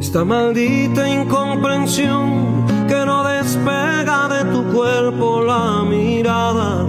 Esta 0.00 0.24
maldita 0.24 1.08
incomprensión 1.08 2.64
que 2.86 3.04
no 3.04 3.24
despega 3.24 4.28
de 4.28 4.44
tu 4.52 4.62
cuerpo 4.72 5.42
la 5.42 5.82
mirada. 5.82 6.86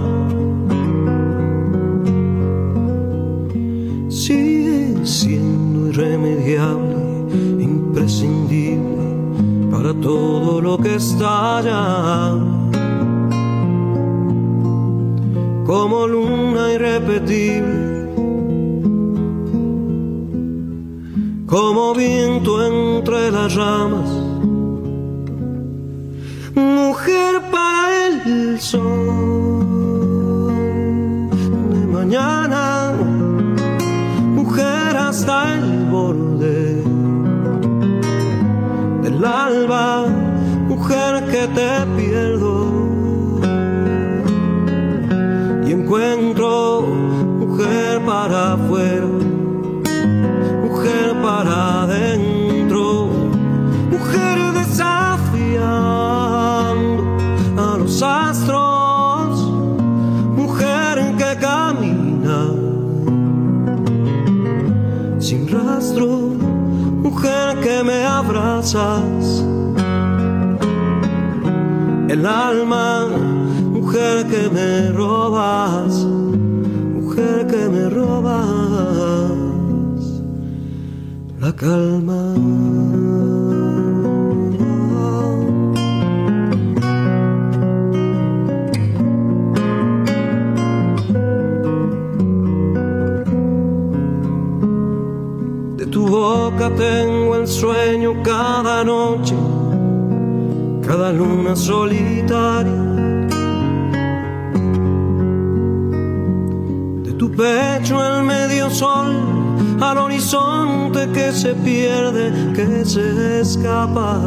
Sigue 4.08 5.04
siendo 5.04 5.88
irremediable, 5.88 6.94
imprescindible 7.58 8.80
para 9.72 9.92
todo 9.94 10.60
lo 10.60 10.78
que 10.78 10.94
estalla. 10.94 12.36
Como 15.66 16.06
luna 16.06 16.72
irrepetible 16.72 17.89
como 21.50 21.92
viento 21.94 22.64
entre 22.64 23.32
las 23.32 23.54
ramas. 23.56 24.08
Mujer 26.54 27.42
para 27.50 28.06
el 28.06 28.60
sol 28.60 29.68
de 31.72 31.86
mañana, 31.88 32.92
mujer 34.36 34.96
hasta 34.96 35.56
el 35.56 35.86
borde 35.86 36.84
del 39.02 39.24
alba, 39.24 39.99
el 72.08 72.26
alma, 72.26 73.08
mujer 73.72 74.26
que 74.26 74.50
me 74.50 74.90
robas, 74.92 76.04
mujer 76.94 77.46
que 77.46 77.68
me 77.70 77.88
robas 77.88 79.30
la 81.40 81.52
calma. 81.56 82.79
Cada 98.40 98.82
noche, 98.84 99.36
cada 100.86 101.12
luna 101.12 101.54
solitaria. 101.54 102.82
De 107.04 107.12
tu 107.18 107.30
pecho 107.30 107.94
el 108.10 108.24
medio 108.24 108.70
sol 108.70 109.10
al 109.78 109.98
horizonte 109.98 111.00
que 111.12 111.32
se 111.32 111.52
pierde, 111.66 112.24
que 112.56 112.82
se 112.86 113.40
escapa. 113.42 114.18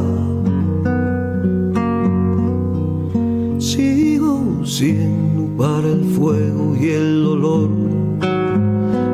Sigo 3.57 4.63
siendo 4.63 5.41
para 5.57 5.87
el 5.87 6.03
fuego 6.15 6.75
y 6.79 6.89
el 6.89 7.23
dolor, 7.23 7.69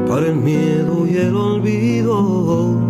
para 0.09 0.25
el 0.27 0.35
miedo 0.35 1.07
y 1.07 1.15
el 1.15 1.35
olvido. 1.35 2.88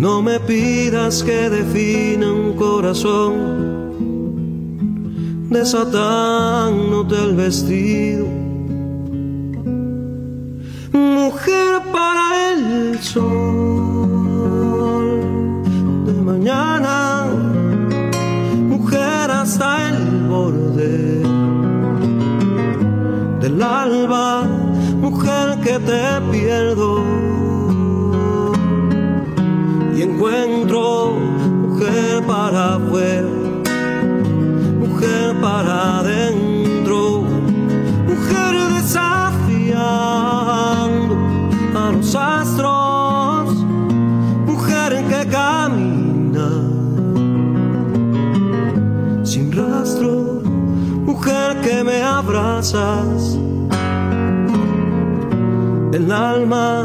No 0.00 0.22
me 0.22 0.40
pidas 0.40 1.22
que 1.22 1.50
defina 1.50 2.32
un 2.32 2.54
corazón, 2.56 3.34
desatándote 5.50 7.16
el 7.22 7.36
vestido. 7.36 8.24
Mujer 10.94 11.82
para 11.92 12.50
el 12.50 12.98
sol 12.98 13.92
de 16.06 16.14
mañana, 16.14 17.26
mujer 18.56 19.30
hasta 19.30 19.90
el 19.90 19.98
borde 20.30 21.22
del 23.42 23.62
alba, 23.62 24.44
mujer 24.98 25.60
que 25.62 25.78
te 25.78 26.20
pierdo 26.32 26.99
y 30.00 30.02
encuentro 30.02 31.12
mujer 31.12 32.24
para 32.26 32.76
afuera, 32.76 33.28
mujer 34.78 35.38
para 35.42 35.98
adentro, 35.98 37.24
mujer 38.08 38.52
desafiando 38.76 39.78
a 41.74 41.92
los 41.92 42.14
astros, 42.16 43.54
mujer 44.46 45.04
que 45.10 45.28
camina 45.28 46.48
sin 49.22 49.52
rastro, 49.52 50.40
mujer 51.04 51.60
que 51.60 51.84
me 51.84 52.00
abrazas, 52.02 53.38
el 55.92 56.10
alma, 56.10 56.84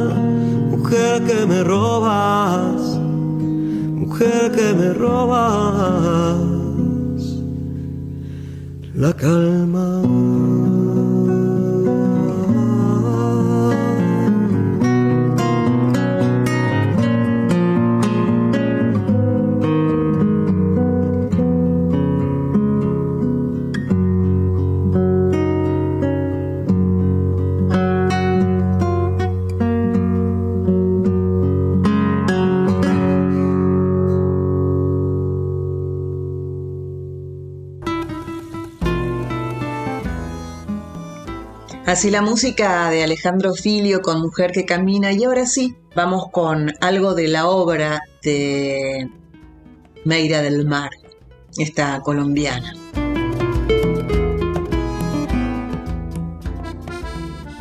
mujer 0.70 1.24
que 1.24 1.46
me 1.46 1.64
robas, 1.64 2.65
mujer 4.16 4.52
que 4.54 4.74
me 4.74 4.94
robas 4.94 6.40
la 8.96 9.14
calma. 9.14 10.05
Así 41.96 42.12
la 42.12 42.22
música 42.22 42.90
de 42.90 43.06
Alejandro 43.06 43.54
Filio 43.54 44.02
con 44.02 44.20
Mujer 44.20 44.52
que 44.52 44.66
Camina 44.66 45.14
y 45.14 45.24
ahora 45.24 45.46
sí, 45.46 45.78
vamos 45.96 46.26
con 46.30 46.74
algo 46.82 47.16
de 47.16 47.30
la 47.30 47.48
obra 47.48 48.02
de 48.22 49.10
Meira 50.04 50.42
del 50.42 50.66
Mar, 50.66 50.90
esta 51.58 52.02
colombiana. 52.02 52.74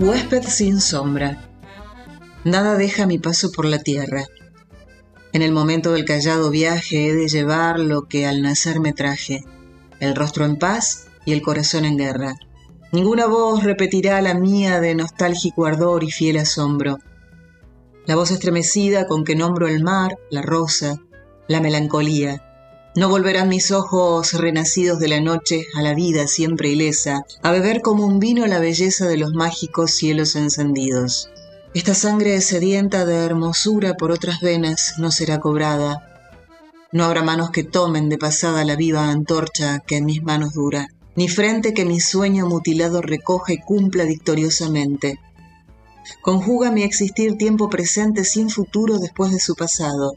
Huésped 0.00 0.42
sin 0.42 0.80
sombra. 0.80 1.48
Nada 2.42 2.74
deja 2.74 3.06
mi 3.06 3.20
paso 3.20 3.52
por 3.52 3.66
la 3.66 3.78
tierra. 3.78 4.24
En 5.32 5.42
el 5.42 5.52
momento 5.52 5.92
del 5.92 6.04
callado 6.04 6.50
viaje 6.50 7.06
he 7.06 7.14
de 7.14 7.28
llevar 7.28 7.78
lo 7.78 8.08
que 8.08 8.26
al 8.26 8.42
nacer 8.42 8.80
me 8.80 8.92
traje, 8.92 9.44
el 10.00 10.16
rostro 10.16 10.44
en 10.44 10.56
paz 10.56 11.06
y 11.24 11.34
el 11.34 11.40
corazón 11.40 11.84
en 11.84 11.98
guerra. 11.98 12.34
Ninguna 12.94 13.26
voz 13.26 13.64
repetirá 13.64 14.22
la 14.22 14.35
mía 14.35 14.80
de 14.80 14.94
nostálgico 14.94 15.66
ardor 15.66 16.04
y 16.04 16.12
fiel 16.12 16.37
asombro. 16.38 17.00
La 18.07 18.14
voz 18.14 18.30
estremecida 18.30 19.09
con 19.09 19.24
que 19.24 19.35
nombro 19.35 19.66
el 19.66 19.83
mar, 19.83 20.16
la 20.30 20.42
rosa, 20.42 21.02
la 21.48 21.61
melancolía. 21.61 22.40
No 22.94 23.09
volverán 23.09 23.48
mis 23.48 23.72
ojos 23.72 24.35
renacidos 24.35 25.00
de 25.00 25.09
la 25.09 25.20
noche 25.20 25.66
a 25.74 25.83
la 25.83 25.92
vida 25.92 26.28
siempre 26.28 26.68
ilesa, 26.68 27.24
a 27.42 27.50
beber 27.50 27.80
como 27.80 28.07
un 28.07 28.20
vino 28.20 28.46
la 28.46 28.61
belleza 28.61 29.09
de 29.09 29.16
los 29.16 29.33
mágicos 29.33 29.90
cielos 29.90 30.37
encendidos. 30.37 31.30
Esta 31.74 31.94
sangre 31.94 32.40
sedienta 32.42 33.04
de 33.04 33.16
hermosura 33.16 33.94
por 33.94 34.12
otras 34.12 34.40
venas 34.40 34.94
no 34.98 35.11
será 35.11 35.40
cobrada. 35.40 36.30
No 36.92 37.02
habrá 37.02 37.24
manos 37.24 37.50
que 37.50 37.64
tomen 37.64 38.09
de 38.09 38.18
pasada 38.18 38.64
la 38.64 38.76
viva 38.76 39.11
antorcha 39.11 39.80
que 39.80 39.96
en 39.96 40.04
mis 40.04 40.22
manos 40.22 40.52
dura, 40.52 40.87
ni 41.16 41.29
frente 41.29 41.74
que 41.74 41.85
mi 41.85 42.00
sueño 42.00 42.46
mutilado 42.46 43.00
recoja 43.03 43.53
y 43.53 43.59
cumpla 43.59 44.05
victoriosamente. 44.05 45.20
Conjuga 46.20 46.70
mi 46.70 46.83
existir 46.83 47.37
tiempo 47.37 47.70
presente 47.70 48.24
sin 48.24 48.50
futuro 48.50 48.98
después 48.98 49.33
de 49.33 49.40
su 49.40 49.55
pasado. 49.55 50.14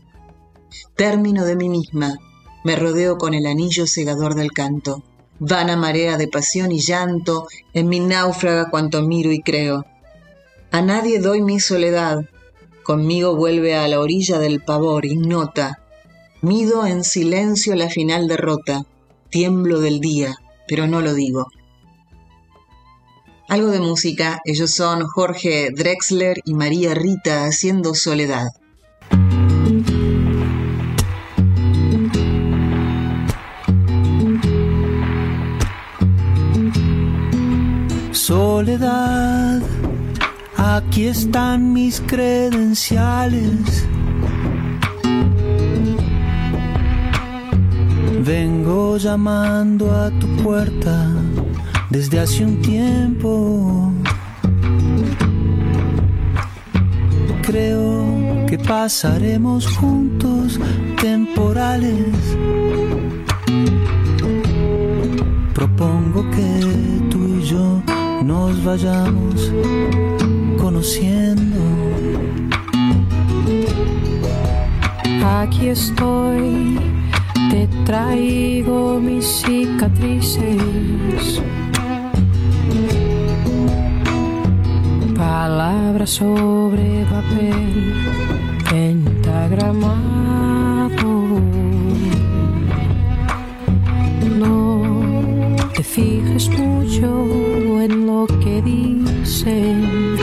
Término 0.96 1.46
de 1.46 1.56
mí 1.56 1.70
misma, 1.70 2.18
me 2.64 2.76
rodeo 2.76 3.18
con 3.18 3.34
el 3.34 3.46
anillo 3.46 3.88
segador 3.88 4.36
del 4.36 4.52
canto. 4.52 5.04
Vana 5.40 5.78
marea 5.78 6.18
de 6.18 6.28
pasión 6.28 6.72
y 6.72 6.80
llanto, 6.80 7.48
en 7.74 7.88
mi 7.88 8.00
náufraga 8.00 8.70
cuanto 8.70 9.04
miro 9.04 9.32
y 9.32 9.42
creo. 9.42 9.86
A 10.72 10.82
nadie 10.82 11.20
doy 11.20 11.42
mi 11.42 11.60
soledad, 11.60 12.26
conmigo 12.84 13.36
vuelve 13.36 13.76
a 13.76 13.88
la 13.88 14.00
orilla 14.00 14.40
del 14.40 14.62
pavor, 14.62 15.06
ignota, 15.06 15.80
Mido 16.42 16.86
en 16.86 17.04
silencio 17.04 17.74
la 17.74 17.90
final 17.90 18.28
derrota, 18.28 18.86
tiemblo 19.32 19.80
del 19.80 20.00
día, 20.00 20.36
pero 20.68 20.88
no 20.88 21.02
lo 21.02 21.14
digo. 21.14 21.48
Algo 23.50 23.70
de 23.70 23.80
música, 23.80 24.42
ellos 24.44 24.72
son 24.72 25.08
Jorge 25.08 25.72
Drexler 25.72 26.38
y 26.44 26.54
María 26.54 26.94
Rita 26.94 27.46
haciendo 27.46 27.94
Soledad. 27.96 28.48
Soledad, 38.12 39.62
aquí 40.58 41.08
están 41.08 41.72
mis 41.72 42.02
credenciales 42.02 43.88
Vengo 48.28 48.98
llamando 48.98 49.90
a 49.90 50.10
tu 50.20 50.28
puerta 50.44 51.10
desde 51.90 52.20
hace 52.20 52.44
un 52.44 52.62
tiempo. 52.62 53.94
Creo 57.42 58.46
que 58.46 58.60
pasaremos 58.60 59.66
juntos 59.78 60.60
temporales. 61.00 62.36
Propongo 65.54 66.30
que 66.32 67.08
tú 67.10 67.20
y 67.40 67.44
yo 67.44 67.82
nos 68.26 68.62
vayamos 68.62 69.54
conociendo. 70.58 71.62
Aquí 75.24 75.70
estoy 75.70 76.97
te 77.50 77.68
traigo 77.86 79.00
mis 79.00 79.26
cicatrices. 79.26 81.42
Palabras 85.16 86.10
sobre 86.10 87.06
papel 87.06 87.94
pentagramado. 88.70 89.88
No 94.38 94.82
te 95.76 95.84
fijes 95.84 96.50
mucho 96.50 97.82
en 97.82 98.06
lo 98.06 98.28
que 98.44 98.62
dicen. 98.62 100.16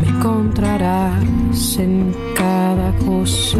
Me 0.00 0.08
encontrarás 0.08 1.78
en 1.78 2.14
cada 2.36 2.92
cosa 2.98 3.58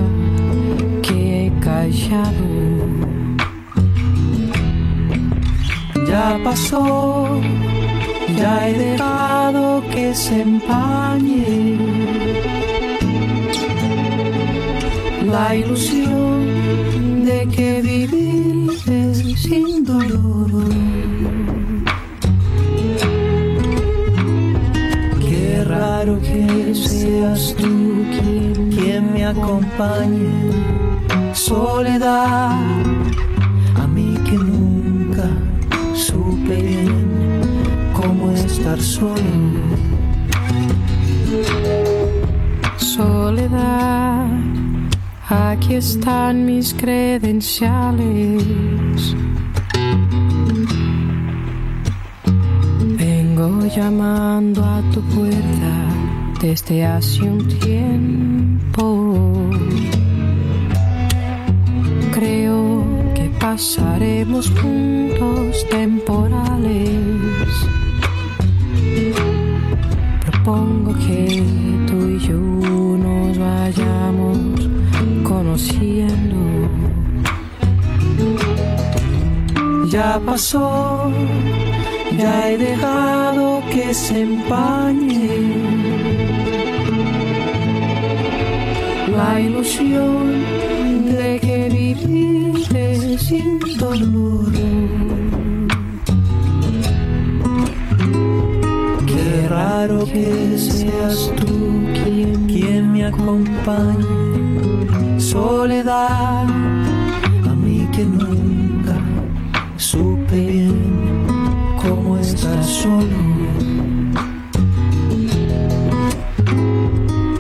pasó, 6.39 7.29
ya 8.37 8.69
he 8.69 8.73
dejado 8.79 9.83
que 9.91 10.15
se 10.15 10.43
empañe. 10.43 11.79
La 15.31 15.55
ilusión 15.55 17.25
de 17.25 17.49
que 17.49 17.83
vivir 17.83 18.71
es 18.87 19.43
sin 19.43 19.85
dolor. 19.85 20.65
Qué 25.21 25.65
raro 25.65 26.21
que 26.21 26.75
seas 26.75 27.55
tú 27.59 28.05
quien, 28.11 28.71
quien 28.71 29.13
me 29.13 29.25
acompañe. 29.27 30.31
Soledad, 31.33 32.92
bien 36.61 37.41
cómo 37.95 38.33
estar 38.33 38.81
solo. 38.81 39.17
Soledad, 42.77 44.27
aquí 45.29 45.75
están 45.75 46.45
mis 46.45 46.75
credenciales. 46.75 48.45
Vengo 52.99 53.67
llamando 53.67 54.65
a 54.65 54.83
tu 54.93 55.01
puerta 55.15 55.73
desde 56.41 56.85
hace 56.85 57.23
un 57.23 57.49
tiempo 57.61 59.23
pasaremos 63.53 64.49
puntos 64.53 65.69
temporales. 65.69 67.53
Propongo 70.25 70.95
que 71.07 71.45
tú 71.87 71.99
y 72.17 72.19
yo 72.29 72.41
nos 73.05 73.39
vayamos 73.39 74.39
conociendo. 75.23 76.41
Ya 79.91 80.19
pasó, 80.25 81.13
ya 82.17 82.49
he 82.49 82.57
dejado 82.57 83.63
que 83.71 83.93
se 83.93 84.23
empañe 84.23 85.29
la 89.15 89.41
ilusión 89.41 90.73
sin 93.33 93.59
dolor. 93.79 94.53
Qué 99.07 99.49
raro 99.49 100.05
que 100.05 100.59
seas 100.59 101.31
tú 101.39 101.57
quien, 101.95 102.47
quien 102.47 102.93
me 102.93 103.07
acompañe. 103.07 104.07
Soledad, 105.19 106.47
a 107.51 107.55
mí 107.63 107.89
que 107.95 108.05
nunca 108.05 108.97
supe 109.77 110.39
bien 110.53 111.25
cómo 111.83 112.19
estar 112.19 112.63
solo. 112.63 113.19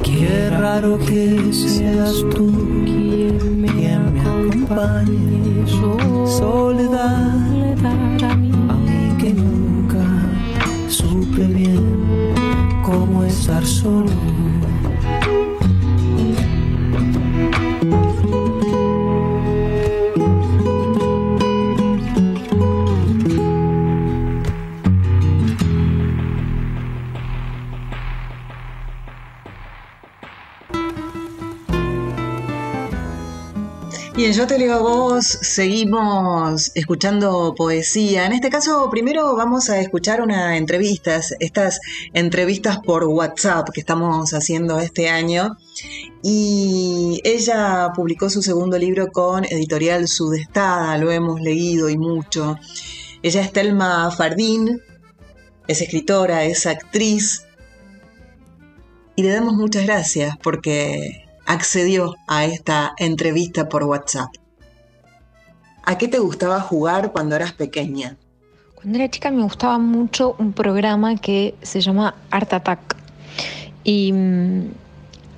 Qué 0.02 0.48
raro 0.58 0.98
que 0.98 1.52
seas 1.52 2.14
tú 2.34 2.46
quien 2.86 3.60
me 3.60 3.94
acompañe 3.94 5.41
soledad, 7.02 8.32
a 8.68 8.74
mí 8.74 9.16
que 9.18 9.34
nunca 9.34 10.04
supe 10.88 11.46
bien 11.46 12.34
cómo 12.84 13.24
estar 13.24 13.64
solo. 13.64 14.21
Yo 34.42 34.48
te 34.48 34.58
leo 34.58 34.74
a 34.74 34.78
vos, 34.78 35.24
seguimos 35.24 36.72
escuchando 36.74 37.54
poesía. 37.56 38.26
En 38.26 38.32
este 38.32 38.50
caso, 38.50 38.88
primero 38.90 39.36
vamos 39.36 39.70
a 39.70 39.78
escuchar 39.78 40.20
una 40.20 40.56
entrevista, 40.56 41.20
estas 41.38 41.78
entrevistas 42.12 42.80
por 42.80 43.04
WhatsApp 43.04 43.68
que 43.72 43.78
estamos 43.78 44.34
haciendo 44.34 44.80
este 44.80 45.08
año. 45.08 45.56
Y 46.24 47.20
ella 47.22 47.92
publicó 47.94 48.28
su 48.30 48.42
segundo 48.42 48.76
libro 48.78 49.12
con 49.12 49.44
editorial 49.44 50.08
Sudestada, 50.08 50.98
lo 50.98 51.12
hemos 51.12 51.40
leído 51.40 51.88
y 51.88 51.96
mucho. 51.96 52.58
Ella 53.22 53.42
es 53.42 53.52
Telma 53.52 54.10
Fardín, 54.10 54.80
es 55.68 55.82
escritora, 55.82 56.42
es 56.42 56.66
actriz. 56.66 57.44
Y 59.14 59.22
le 59.22 59.28
damos 59.28 59.54
muchas 59.54 59.84
gracias 59.84 60.36
porque 60.42 61.21
accedió 61.46 62.14
a 62.26 62.44
esta 62.44 62.92
entrevista 62.98 63.68
por 63.68 63.84
WhatsApp. 63.84 64.30
¿A 65.84 65.98
qué 65.98 66.08
te 66.08 66.18
gustaba 66.18 66.60
jugar 66.60 67.12
cuando 67.12 67.36
eras 67.36 67.52
pequeña? 67.52 68.16
Cuando 68.74 68.98
era 68.98 69.10
chica 69.10 69.30
me 69.30 69.42
gustaba 69.42 69.78
mucho 69.78 70.36
un 70.38 70.52
programa 70.52 71.16
que 71.16 71.54
se 71.62 71.80
llama 71.80 72.14
Art 72.30 72.52
Attack 72.52 72.96
y 73.84 74.12
mm, 74.12 74.70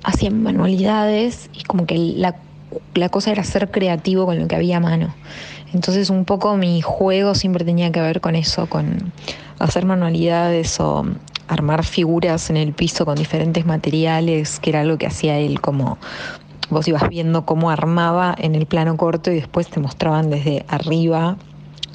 hacían 0.03 0.41
manualidades 0.43 1.49
y 1.53 1.63
como 1.63 1.85
que 1.85 1.97
la, 1.97 2.35
la 2.93 3.09
cosa 3.09 3.31
era 3.31 3.43
ser 3.43 3.71
creativo 3.71 4.25
con 4.25 4.39
lo 4.39 4.47
que 4.47 4.55
había 4.55 4.77
a 4.77 4.79
mano. 4.79 5.13
Entonces 5.73 6.09
un 6.09 6.25
poco 6.25 6.55
mi 6.57 6.81
juego 6.81 7.35
siempre 7.35 7.65
tenía 7.65 7.91
que 7.91 8.01
ver 8.01 8.21
con 8.21 8.35
eso, 8.35 8.67
con 8.67 9.11
hacer 9.59 9.85
manualidades 9.85 10.79
o 10.79 11.05
armar 11.47 11.85
figuras 11.85 12.49
en 12.49 12.57
el 12.57 12.73
piso 12.73 13.05
con 13.05 13.15
diferentes 13.15 13.65
materiales, 13.65 14.59
que 14.59 14.71
era 14.71 14.81
algo 14.81 14.97
que 14.97 15.07
hacía 15.07 15.37
él 15.37 15.61
como 15.61 15.97
vos 16.69 16.87
ibas 16.87 17.07
viendo 17.09 17.45
cómo 17.45 17.69
armaba 17.69 18.35
en 18.37 18.55
el 18.55 18.65
plano 18.65 18.97
corto 18.97 19.31
y 19.31 19.35
después 19.35 19.67
te 19.67 19.79
mostraban 19.79 20.29
desde 20.29 20.65
arriba 20.67 21.37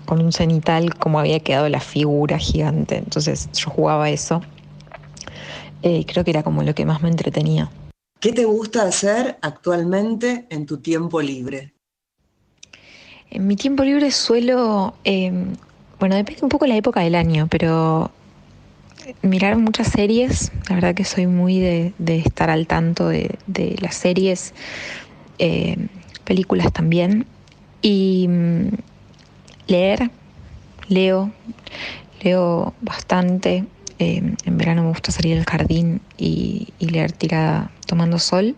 con 0.05 0.21
un 0.21 0.33
cenital 0.33 0.95
cómo 0.97 1.19
había 1.19 1.41
quedado 1.41 1.69
la 1.69 1.81
figura 1.81 2.39
gigante. 2.39 2.97
Entonces 2.97 3.49
yo 3.53 3.71
jugaba 3.71 4.11
eso. 4.11 4.43
Eh, 5.83 6.05
creo 6.07 6.25
que 6.25 6.31
era 6.31 6.43
como 6.43 6.63
lo 6.63 6.75
que 6.75 6.85
más 6.85 7.03
me 7.03 7.09
entretenía. 7.09 7.71
¿Qué 8.21 8.33
te 8.33 8.45
gusta 8.45 8.83
hacer 8.83 9.39
actualmente 9.41 10.47
en 10.51 10.67
tu 10.67 10.79
tiempo 10.79 11.23
libre? 11.23 11.73
En 13.31 13.47
mi 13.47 13.57
tiempo 13.57 13.85
libre 13.85 14.11
suelo, 14.11 14.95
em, 15.05 15.55
bueno, 15.99 16.17
depende 16.17 16.43
un 16.43 16.49
poco 16.49 16.65
de 16.65 16.71
la 16.71 16.77
época 16.77 17.01
del 17.01 17.15
año, 17.15 17.47
pero 17.49 18.11
mirar 19.23 19.57
muchas 19.57 19.89
series, 19.89 20.53
la 20.69 20.75
verdad 20.75 20.95
que 20.95 21.05
soy 21.05 21.27
muy 21.27 21.59
de, 21.59 21.93
estar 22.17 22.51
al 22.51 22.67
tanto 22.67 23.09
de, 23.09 23.39
las 23.81 23.95
series, 23.95 24.55
em, 25.39 25.89
películas 26.25 26.73
también, 26.73 27.27
y 27.83 28.27
mm, 28.29 28.69
leer, 29.67 30.11
leo, 30.89 31.33
leo 32.23 32.75
bastante, 32.81 33.65
em, 33.99 34.37
en 34.45 34.59
verano 34.59 34.83
me 34.83 34.89
gusta 34.89 35.13
salir 35.13 35.39
al 35.39 35.45
jardín 35.45 36.01
y, 36.19 36.69
y 36.79 36.89
leer 36.89 37.13
tirada 37.13 37.71
tomando 37.87 38.19
sol 38.19 38.57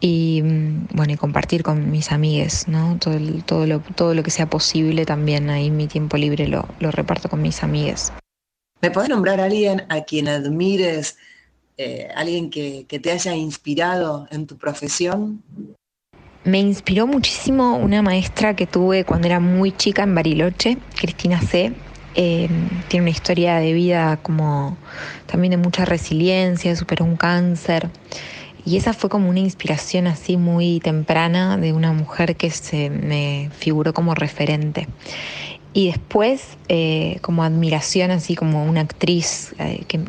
y 0.00 0.42
mm, 0.42 0.88
bueno, 0.92 1.12
y 1.12 1.16
compartir 1.16 1.62
con 1.62 1.90
mis 1.90 2.12
amigues, 2.12 2.68
¿no? 2.68 2.98
Todo, 2.98 3.16
todo, 3.44 3.66
lo, 3.66 3.80
todo 3.80 4.14
lo 4.14 4.22
que 4.22 4.30
sea 4.30 4.48
posible 4.48 5.04
también 5.04 5.50
ahí 5.50 5.70
mi 5.70 5.86
tiempo 5.86 6.16
libre 6.16 6.46
lo, 6.46 6.66
lo 6.80 6.90
reparto 6.90 7.28
con 7.28 7.42
mis 7.42 7.62
amigues. 7.62 8.12
¿Me 8.80 8.90
puedes 8.90 9.10
nombrar 9.10 9.40
a 9.40 9.44
alguien 9.44 9.84
a 9.88 10.02
quien 10.02 10.28
admires, 10.28 11.16
eh, 11.76 12.08
alguien 12.14 12.50
que, 12.50 12.86
que 12.88 13.00
te 13.00 13.10
haya 13.10 13.34
inspirado 13.34 14.28
en 14.30 14.46
tu 14.46 14.56
profesión? 14.56 15.42
Me 16.44 16.60
inspiró 16.60 17.06
muchísimo 17.06 17.76
una 17.76 18.02
maestra 18.02 18.54
que 18.54 18.66
tuve 18.66 19.04
cuando 19.04 19.26
era 19.26 19.40
muy 19.40 19.72
chica 19.72 20.04
en 20.04 20.14
Bariloche, 20.14 20.78
Cristina 20.98 21.40
C. 21.40 21.72
Eh, 22.14 22.48
tiene 22.88 23.02
una 23.02 23.10
historia 23.10 23.56
de 23.56 23.72
vida 23.72 24.16
como 24.22 24.76
también 25.26 25.50
de 25.50 25.56
mucha 25.56 25.84
resiliencia, 25.84 26.74
superó 26.74 27.04
un 27.04 27.16
cáncer. 27.16 27.90
Y 28.64 28.76
esa 28.76 28.92
fue 28.92 29.10
como 29.10 29.28
una 29.28 29.40
inspiración 29.40 30.06
así 30.06 30.36
muy 30.36 30.80
temprana 30.80 31.56
de 31.56 31.72
una 31.72 31.92
mujer 31.92 32.36
que 32.36 32.50
se 32.50 32.90
me 32.90 33.50
figuró 33.58 33.92
como 33.92 34.14
referente. 34.14 34.88
Y 35.72 35.88
después, 35.88 36.56
eh, 36.68 37.18
como 37.20 37.42
admiración, 37.42 38.10
así 38.10 38.34
como 38.34 38.64
una 38.64 38.80
actriz 38.80 39.54
eh, 39.58 39.84
que, 39.86 40.00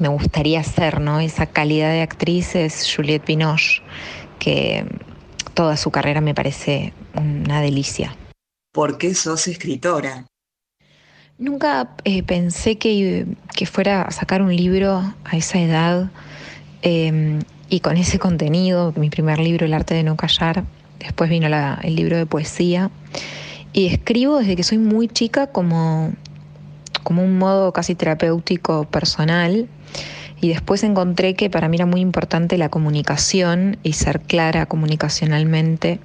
me 0.00 0.08
gustaría 0.08 0.62
ser, 0.62 1.00
¿no? 1.00 1.18
Esa 1.18 1.46
calidad 1.46 1.90
de 1.90 2.02
actriz 2.02 2.54
es 2.54 2.86
Juliette 2.94 3.26
Binoche, 3.26 3.82
que 4.38 4.86
toda 5.54 5.76
su 5.76 5.90
carrera 5.90 6.20
me 6.20 6.36
parece 6.36 6.92
una 7.14 7.60
delicia. 7.60 8.14
¿Por 8.72 8.96
qué 8.96 9.12
sos 9.12 9.48
escritora? 9.48 10.24
Nunca 11.36 11.96
eh, 12.04 12.22
pensé 12.22 12.78
que, 12.78 13.26
que, 13.56 13.66
fuera 13.66 14.02
a 14.02 14.12
sacar 14.12 14.40
un 14.40 14.54
libro 14.54 15.14
a 15.24 15.36
esa 15.36 15.58
edad. 15.58 16.12
Em, 16.82 17.40
y 17.68 17.80
con 17.80 17.96
ese 17.96 18.18
contenido, 18.18 18.92
mi 18.96 19.10
primer 19.10 19.38
libro, 19.40 19.66
El 19.66 19.74
arte 19.74 19.94
de 19.94 20.02
no 20.02 20.16
callar, 20.16 20.64
después 20.98 21.28
vino 21.28 21.48
el 21.48 21.94
libro 21.94 22.16
de 22.16 22.26
poesía, 22.26 22.90
y 23.78 23.86
escribo 23.86 24.38
desde 24.38 24.56
que 24.56 24.64
soy 24.64 24.78
muy 24.78 25.06
chica 25.06 25.46
como, 25.46 26.12
como 27.04 27.22
un 27.22 27.38
modo 27.38 27.72
casi 27.72 27.94
terapéutico 27.94 28.86
personal, 28.86 29.68
y 30.40 30.48
después 30.48 30.82
encontré 30.82 31.34
que 31.34 31.48
para 31.48 31.68
mí 31.68 31.76
era 31.76 31.86
muy 31.86 32.00
importante 32.00 32.58
la 32.58 32.70
comunicación 32.70 33.76
y 33.84 33.92
ser 33.92 34.20
clara 34.20 34.66
comunicacionalmente. 34.66 36.00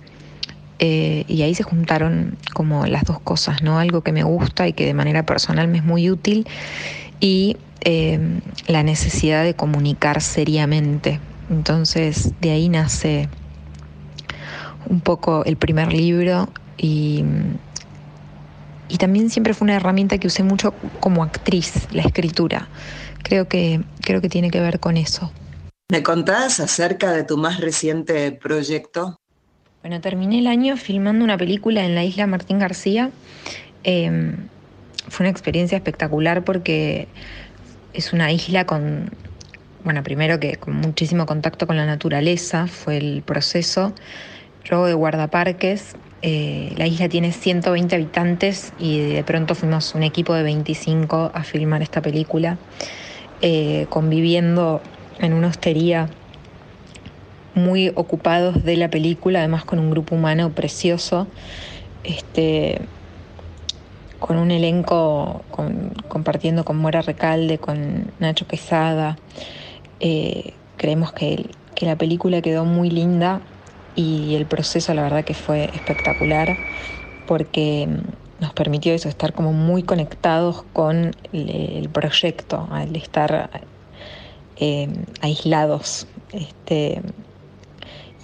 Eh, 0.78 1.26
y 1.28 1.42
ahí 1.42 1.56
se 1.56 1.64
juntaron 1.64 2.38
como 2.54 2.86
las 2.86 3.06
dos 3.06 3.20
cosas, 3.20 3.64
¿no? 3.64 3.80
Algo 3.80 4.02
que 4.02 4.12
me 4.12 4.24
gusta 4.24 4.68
y 4.68 4.74
que 4.74 4.86
de 4.86 4.94
manera 4.94 5.26
personal 5.26 5.68
me 5.68 5.80
es 5.80 5.84
muy 5.84 6.12
útil 6.12 6.46
y 7.20 7.58
eh, 7.82 8.20
la 8.68 8.84
necesidad 8.84 9.44
de 9.44 9.56
comunicar 9.56 10.22
seriamente. 10.22 11.20
Entonces 11.50 12.34
de 12.40 12.52
ahí 12.52 12.70
nace 12.70 13.30
un 14.88 15.00
poco 15.00 15.44
el 15.46 15.58
primer 15.58 15.92
libro 15.92 16.50
y, 16.78 17.24
y 18.90 18.98
también 18.98 19.30
siempre 19.30 19.54
fue 19.54 19.66
una 19.66 19.76
herramienta 19.76 20.18
que 20.18 20.28
usé 20.28 20.44
mucho 20.44 20.74
como 21.00 21.24
actriz, 21.24 21.88
la 21.92 22.04
escritura. 22.04 22.68
Creo 23.24 23.48
que, 23.48 23.82
creo 24.02 24.22
que 24.22 24.30
tiene 24.30 24.52
que 24.52 24.60
ver 24.60 24.80
con 24.80 24.98
eso. 24.98 25.32
¿Me 25.90 26.04
contás 26.04 26.60
acerca 26.60 27.12
de 27.12 27.24
tu 27.24 27.38
más 27.38 27.60
reciente 27.60 28.32
proyecto? 28.32 29.20
Bueno, 29.82 30.00
terminé 30.02 30.40
el 30.40 30.48
año 30.48 30.78
filmando 30.78 31.24
una 31.26 31.38
película 31.38 31.86
en 31.86 31.94
la 31.94 32.04
isla 32.04 32.26
Martín 32.26 32.58
García. 32.58 33.12
Em, 33.84 34.48
fue 35.10 35.26
una 35.26 35.30
experiencia 35.30 35.76
espectacular 35.76 36.44
porque 36.44 37.08
es 37.94 38.14
una 38.14 38.32
isla 38.32 38.66
con, 38.66 39.12
bueno, 39.84 40.02
primero 40.02 40.40
que 40.40 40.56
con 40.56 40.76
muchísimo 40.76 41.26
contacto 41.26 41.68
con 41.68 41.76
la 41.76 41.86
naturaleza 41.86 42.68
fue 42.68 42.98
el 42.98 43.24
proceso, 43.24 43.94
luego 44.70 44.88
de 44.88 44.94
guardaparques. 44.94 45.96
Eh, 46.26 46.74
la 46.78 46.88
isla 46.88 47.10
tiene 47.10 47.32
120 47.32 47.96
habitantes 47.96 48.74
y 48.80 49.00
de 49.00 49.24
pronto 49.24 49.56
fuimos 49.56 49.94
un 49.94 50.04
equipo 50.04 50.34
de 50.34 50.44
25 50.44 51.32
a 51.34 51.44
filmar 51.44 51.82
esta 51.82 52.02
película, 52.02 52.58
eh, 53.42 53.88
conviviendo 53.90 54.82
en 55.20 55.34
una 55.34 55.50
hostería 55.50 56.10
muy 57.56 57.92
ocupados 57.94 58.64
de 58.64 58.78
la 58.78 58.90
película, 58.90 59.40
además 59.40 59.66
con 59.66 59.80
un 59.80 59.92
grupo 59.92 60.16
humano 60.16 60.50
precioso. 60.52 61.28
Este, 62.04 62.80
con 64.24 64.38
un 64.38 64.52
elenco 64.52 65.44
compartiendo 66.08 66.64
con 66.64 66.78
Mora 66.78 67.02
Recalde, 67.02 67.58
con 67.58 68.10
Nacho 68.20 68.48
Quesada. 68.48 69.18
Eh, 70.00 70.54
creemos 70.78 71.12
que, 71.12 71.50
la 71.82 71.98
película 71.98 72.42
quedó 72.42 72.64
muy 72.64 72.90
linda 72.90 73.42
y 73.96 74.36
el 74.36 74.46
proceso 74.46 74.94
la 74.94 75.04
verdad 75.04 75.24
que 75.24 75.34
fue 75.34 75.70
espectacular 75.74 76.58
porque 77.26 77.88
mm, 77.88 78.42
nos 78.42 78.54
permitió 78.54 78.94
eso, 78.94 79.10
estar 79.10 79.34
como 79.34 79.54
muy 79.54 79.84
conectados 79.84 80.64
con 80.74 81.16
el, 81.32 81.90
proyecto, 81.90 82.68
al 82.72 82.96
estar 82.96 83.62
eh, 84.58 84.90
aislados. 85.22 86.08
Este, 86.34 87.02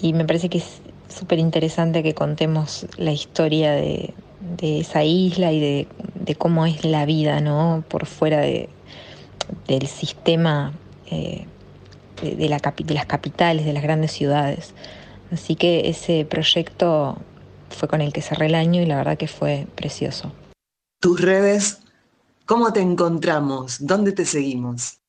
y 0.01 0.13
me 0.13 0.25
parece 0.25 0.49
que 0.49 0.57
es 0.57 0.81
súper 1.07 1.39
interesante 1.39 2.03
que 2.03 2.13
contemos 2.13 2.85
la 2.97 3.11
historia 3.11 3.71
de, 3.71 4.13
esa 4.61 5.03
isla 5.03 5.51
y 5.51 5.59
de, 5.59 6.35
cómo 6.35 6.65
es 6.65 6.85
la 6.85 7.05
vida, 7.05 7.39
¿no? 7.39 7.83
Por 7.87 8.05
fuera 8.05 8.39
de, 8.39 8.69
del 9.67 9.87
sistema 9.87 10.73
eh, 11.09 11.45
de 12.21 12.49
las 12.49 12.61
capitales, 13.07 13.65
de 13.65 13.73
las 13.73 13.83
grandes 13.83 14.11
ciudades. 14.11 14.73
Así 15.31 15.55
que 15.55 15.89
ese 15.89 16.25
proyecto 16.25 17.17
fue 17.69 17.87
con 17.87 18.01
el 18.01 18.13
que 18.13 18.21
cerré 18.21 18.47
el 18.47 18.55
año 18.55 18.81
y 18.81 18.85
la 18.85 18.97
verdad 18.97 19.17
que 19.17 19.27
fue 19.27 19.67
precioso. 19.75 20.31
Tus 20.99 21.21
redes, 21.21 21.81
¿cómo 22.45 22.73
te 22.73 22.81
encontramos? 22.81 23.85
¿Dónde 23.85 24.11
te 24.11 24.25
seguimos? 24.25 24.99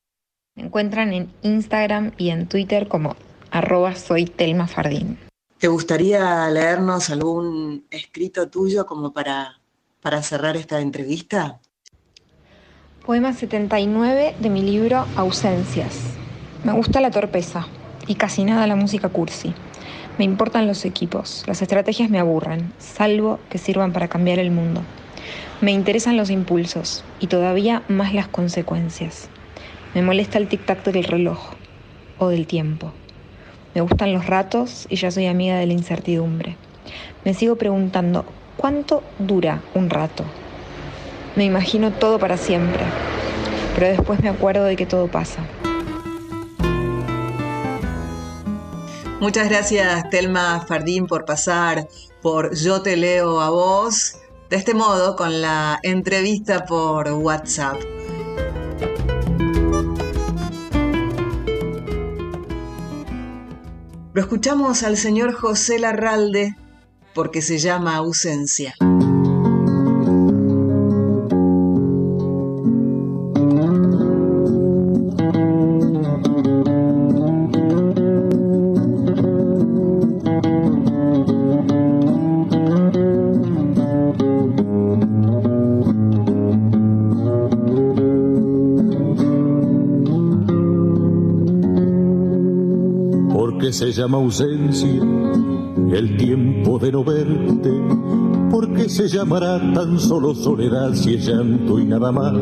Me 0.55 0.63
encuentran 0.63 1.13
en 1.13 1.31
Instagram 1.41 2.11
y 2.17 2.29
en 2.29 2.47
Twitter 2.47 2.87
como 2.87 3.15
arroba 3.51 3.95
soy 3.95 4.25
Telma 4.25 4.67
Fardín. 4.67 5.17
¿Te 5.57 5.67
gustaría 5.67 6.49
leernos 6.49 7.09
algún 7.09 7.85
escrito 7.91 8.49
tuyo 8.49 8.85
como 8.85 9.13
para, 9.13 9.59
para 10.01 10.23
cerrar 10.23 10.57
esta 10.57 10.79
entrevista? 10.81 11.59
Poema 13.05 13.33
79 13.33 14.35
de 14.39 14.49
mi 14.49 14.61
libro 14.61 15.05
Ausencias. 15.15 15.99
Me 16.63 16.73
gusta 16.73 17.01
la 17.01 17.11
torpeza 17.11 17.67
y 18.07 18.15
casi 18.15 18.43
nada 18.43 18.67
la 18.67 18.75
música 18.75 19.09
cursi. 19.09 19.53
Me 20.17 20.25
importan 20.25 20.67
los 20.67 20.85
equipos, 20.85 21.43
las 21.47 21.61
estrategias 21.61 22.09
me 22.09 22.19
aburren, 22.19 22.73
salvo 22.77 23.39
que 23.49 23.57
sirvan 23.57 23.93
para 23.93 24.07
cambiar 24.07 24.39
el 24.39 24.51
mundo. 24.51 24.81
Me 25.61 25.71
interesan 25.71 26.17
los 26.17 26.29
impulsos 26.29 27.03
y 27.19 27.27
todavía 27.27 27.83
más 27.87 28.13
las 28.13 28.27
consecuencias. 28.27 29.29
Me 29.93 30.01
molesta 30.01 30.37
el 30.37 30.49
tic-tac 30.49 30.83
del 30.83 31.05
reloj 31.05 31.39
o 32.17 32.29
del 32.29 32.45
tiempo. 32.45 32.91
Me 33.73 33.81
gustan 33.81 34.13
los 34.13 34.25
ratos 34.25 34.85
y 34.89 34.97
ya 34.97 35.11
soy 35.11 35.27
amiga 35.27 35.57
de 35.57 35.65
la 35.65 35.73
incertidumbre. 35.73 36.57
Me 37.23 37.33
sigo 37.33 37.55
preguntando, 37.55 38.25
¿cuánto 38.57 39.03
dura 39.17 39.61
un 39.75 39.89
rato? 39.89 40.25
Me 41.35 41.45
imagino 41.45 41.91
todo 41.91 42.19
para 42.19 42.35
siempre, 42.37 42.83
pero 43.75 43.87
después 43.87 44.21
me 44.21 44.29
acuerdo 44.29 44.65
de 44.65 44.75
que 44.75 44.85
todo 44.85 45.07
pasa. 45.07 45.43
Muchas 49.21 49.49
gracias, 49.49 50.09
Telma 50.09 50.65
Fardín, 50.67 51.05
por 51.05 51.25
pasar 51.25 51.87
por 52.23 52.55
Yo 52.55 52.81
Te 52.81 52.97
Leo 52.97 53.39
a 53.39 53.51
Vos, 53.51 54.17
de 54.49 54.55
este 54.55 54.73
modo, 54.73 55.15
con 55.15 55.41
la 55.41 55.77
entrevista 55.83 56.65
por 56.65 57.07
WhatsApp. 57.07 57.77
Lo 64.11 64.21
escuchamos 64.21 64.81
al 64.81 64.97
señor 64.97 65.33
José 65.33 65.77
Larralde 65.77 66.55
porque 67.13 67.43
se 67.43 67.59
llama 67.59 67.97
ausencia. 67.97 68.73
Se 93.71 93.91
llama 93.91 94.17
ausencia 94.17 95.01
el 95.93 96.17
tiempo 96.17 96.77
de 96.77 96.91
no 96.91 97.03
verte, 97.03 97.71
porque 98.49 98.89
se 98.89 99.07
llamará 99.07 99.59
tan 99.73 99.99
solo 99.99 100.35
soledad 100.35 100.93
si 100.93 101.15
es 101.15 101.25
llanto 101.25 101.79
y 101.79 101.85
nada 101.85 102.11
más, 102.11 102.33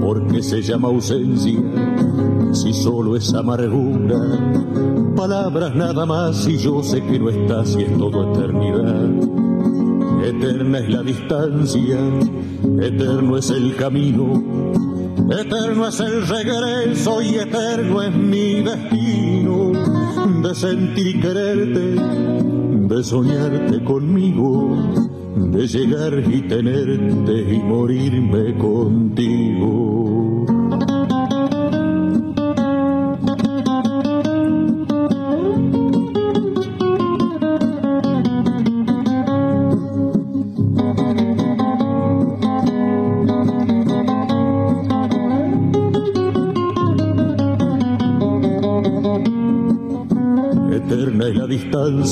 porque 0.00 0.42
se 0.42 0.62
llama 0.62 0.88
ausencia 0.88 1.60
si 2.52 2.72
solo 2.72 3.16
es 3.16 3.34
amargura, 3.34 4.20
palabras 5.16 5.74
nada 5.74 6.06
más 6.06 6.46
y 6.46 6.58
yo 6.58 6.82
sé 6.82 7.02
que 7.02 7.18
no 7.18 7.30
estás 7.30 7.76
y 7.76 7.82
es 7.82 7.98
todo 7.98 8.32
eternidad. 8.32 9.10
Eterna 10.24 10.78
es 10.78 10.88
la 10.90 11.02
distancia, 11.02 11.98
eterno 12.80 13.36
es 13.36 13.50
el 13.50 13.74
camino, 13.76 14.42
eterno 15.30 15.88
es 15.88 16.00
el 16.00 16.26
regreso 16.26 17.20
y 17.20 17.34
eterno 17.34 18.02
es 18.02 18.14
mi 18.14 18.62
destino 18.62 19.83
de 20.24 20.54
sentir 20.54 21.06
y 21.06 21.20
quererte, 21.20 21.96
de 22.88 23.04
soñarte 23.04 23.84
conmigo, 23.84 24.74
de 25.36 25.66
llegar 25.66 26.14
y 26.26 26.40
tenerte 26.48 27.54
y 27.54 27.58
morirme 27.58 28.56
contigo. 28.56 29.93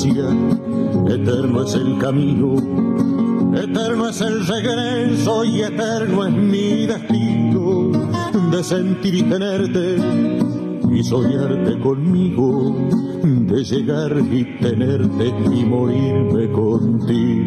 Eterno 0.09 1.63
es 1.63 1.75
el 1.75 1.97
camino, 1.97 2.55
eterno 3.55 4.09
es 4.09 4.19
el 4.21 4.45
regreso 4.45 5.45
y 5.45 5.61
eterno 5.61 6.25
es 6.25 6.33
mi 6.33 6.85
destino 6.85 7.91
de 8.51 8.63
sentir 8.63 9.15
y 9.15 9.23
tenerte 9.23 9.97
y 10.91 11.03
soñarte 11.03 11.79
conmigo, 11.79 12.75
de 13.23 13.63
llegar 13.63 14.15
y 14.31 14.43
tenerte 14.59 15.27
y 15.27 15.63
morirme 15.63 16.51
contigo. 16.51 17.42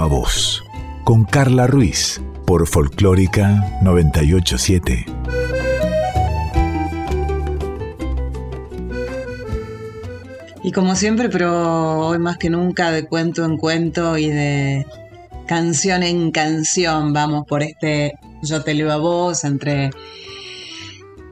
A 0.00 0.06
vos, 0.06 0.64
con 1.04 1.24
Carla 1.24 1.66
Ruiz, 1.66 2.20
por 2.46 2.66
Folclórica 2.66 3.78
987. 3.82 5.06
Y 10.62 10.72
como 10.72 10.96
siempre, 10.96 11.28
pero 11.28 12.08
hoy 12.08 12.18
más 12.18 12.38
que 12.38 12.50
nunca, 12.50 12.90
de 12.90 13.06
cuento 13.06 13.44
en 13.44 13.56
cuento 13.56 14.16
y 14.16 14.30
de 14.30 14.86
canción 15.46 16.02
en 16.02 16.30
canción, 16.30 17.12
vamos 17.12 17.44
por 17.46 17.62
este 17.62 18.14
Yo 18.42 18.62
te 18.62 18.74
leo 18.74 18.90
a 18.90 18.96
vos, 18.96 19.44
entre, 19.44 19.90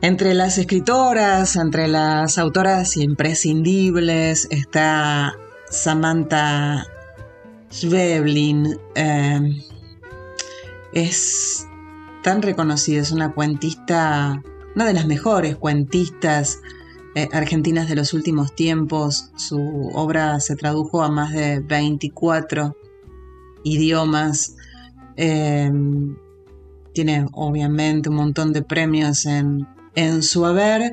entre 0.03 0.35
las 0.35 0.59
escritoras, 0.59 1.57
entre 1.57 1.89
las 1.89 2.39
autoras 2.39 2.97
imprescindibles, 2.97 4.47
está 4.51 5.35
Samantha 5.71 6.87
Schweblin 7.73 8.79
em, 8.95 9.63
es 10.93 11.67
tan 12.23 12.43
reconocida, 12.43 13.01
es 13.01 13.13
una 13.13 13.33
cuentista, 13.33 14.43
una 14.77 14.85
de 14.85 14.93
las 14.93 15.07
mejores 15.07 15.57
cuentistas 15.57 16.61
eh, 17.15 17.29
argentinas 17.33 17.89
de 17.89 17.97
los 17.97 18.13
últimos 18.13 18.55
tiempos. 18.55 19.31
Su 19.37 19.91
obra 19.95 20.39
se 20.41 20.55
tradujo 20.55 21.03
a 21.03 21.11
más 21.11 21.33
de 21.33 21.61
24 21.61 22.77
idiomas. 23.65 24.55
Em, 25.17 26.17
tiene 26.93 27.27
obviamente 27.33 28.11
un 28.11 28.17
montón 28.17 28.53
de 28.53 28.63
premios 28.63 29.25
en, 29.27 29.67
su 30.23 30.45
haber. 30.45 30.93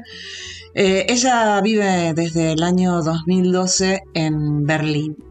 Eh, 0.73 1.05
ella 1.09 1.59
vive 1.61 2.13
desde 2.13 2.53
el 2.53 2.63
año 2.63 3.01
2012 3.01 4.03
en 4.13 4.65
Berlín 4.65 5.28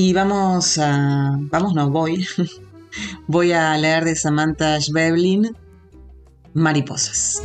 y 0.00 0.12
vamos 0.12 0.78
a. 0.78 1.36
Vamos, 1.50 1.74
no, 1.74 1.90
voy. 1.90 2.24
voy 3.26 3.50
a 3.50 3.76
leer 3.76 4.04
de 4.04 4.14
Samantha 4.14 4.80
Schweblin 4.80 5.56
Mariposas. 6.54 7.42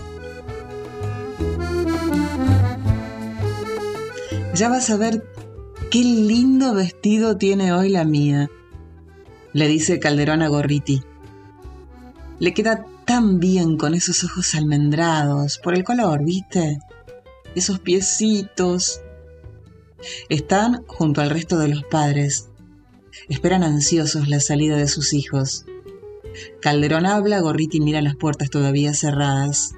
Ya 4.53 4.69
vas 4.69 4.91
a 4.91 4.97
ver 4.97 5.23
qué 5.89 6.03
lindo 6.03 6.75
vestido 6.75 7.37
tiene 7.37 7.73
hoy 7.73 7.89
la 7.89 8.05
mía, 8.05 8.51
le 9.53 9.67
dice 9.67 9.99
Calderón 9.99 10.43
a 10.43 10.47
Gorriti. 10.47 11.01
Le 12.37 12.53
queda 12.53 12.85
tan 13.05 13.39
bien 13.39 13.77
con 13.77 13.95
esos 13.95 14.23
ojos 14.23 14.53
almendrados, 14.53 15.57
por 15.57 15.73
el 15.73 15.83
color, 15.83 16.23
¿viste? 16.23 16.77
Esos 17.55 17.79
piecitos, 17.79 19.01
están 20.29 20.83
junto 20.87 21.21
al 21.21 21.29
resto 21.29 21.57
de 21.57 21.69
los 21.69 21.83
padres. 21.83 22.49
Esperan 23.29 23.63
ansiosos 23.63 24.27
la 24.27 24.39
salida 24.39 24.77
de 24.77 24.87
sus 24.87 25.13
hijos. 25.13 25.65
Calderón 26.61 27.05
habla, 27.05 27.39
Gorriti 27.39 27.79
mira 27.79 28.01
las 28.01 28.15
puertas 28.15 28.49
todavía 28.49 28.93
cerradas. 28.93 29.73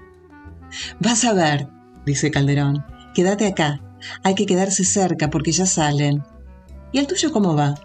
Vas 1.00 1.26
a 1.26 1.34
ver, 1.34 1.68
dice 2.06 2.32
Calderón. 2.32 2.86
Quédate 3.14 3.48
acá. 3.48 3.82
Hay 4.24 4.36
que 4.36 4.46
quedarse 4.46 4.84
cerca 4.84 5.30
porque 5.30 5.52
ya 5.52 5.66
salen. 5.66 6.24
¿Y 6.92 7.00
el 7.00 7.08
tuyo 7.08 7.32
cómo 7.32 7.56
va? 7.56 7.76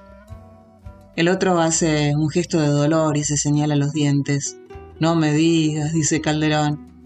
El 1.17 1.29
otro 1.29 1.61
hace 1.61 2.15
un 2.15 2.31
gesto 2.31 2.61
de 2.61 2.69
dolor 2.69 3.17
y 3.17 3.25
se 3.25 3.37
señala 3.37 3.77
los 3.77 3.93
dientes. 3.93 4.57
No 5.01 5.17
me 5.17 5.33
digas, 5.33 5.93
dice 5.93 6.21
Calderón. 6.21 7.03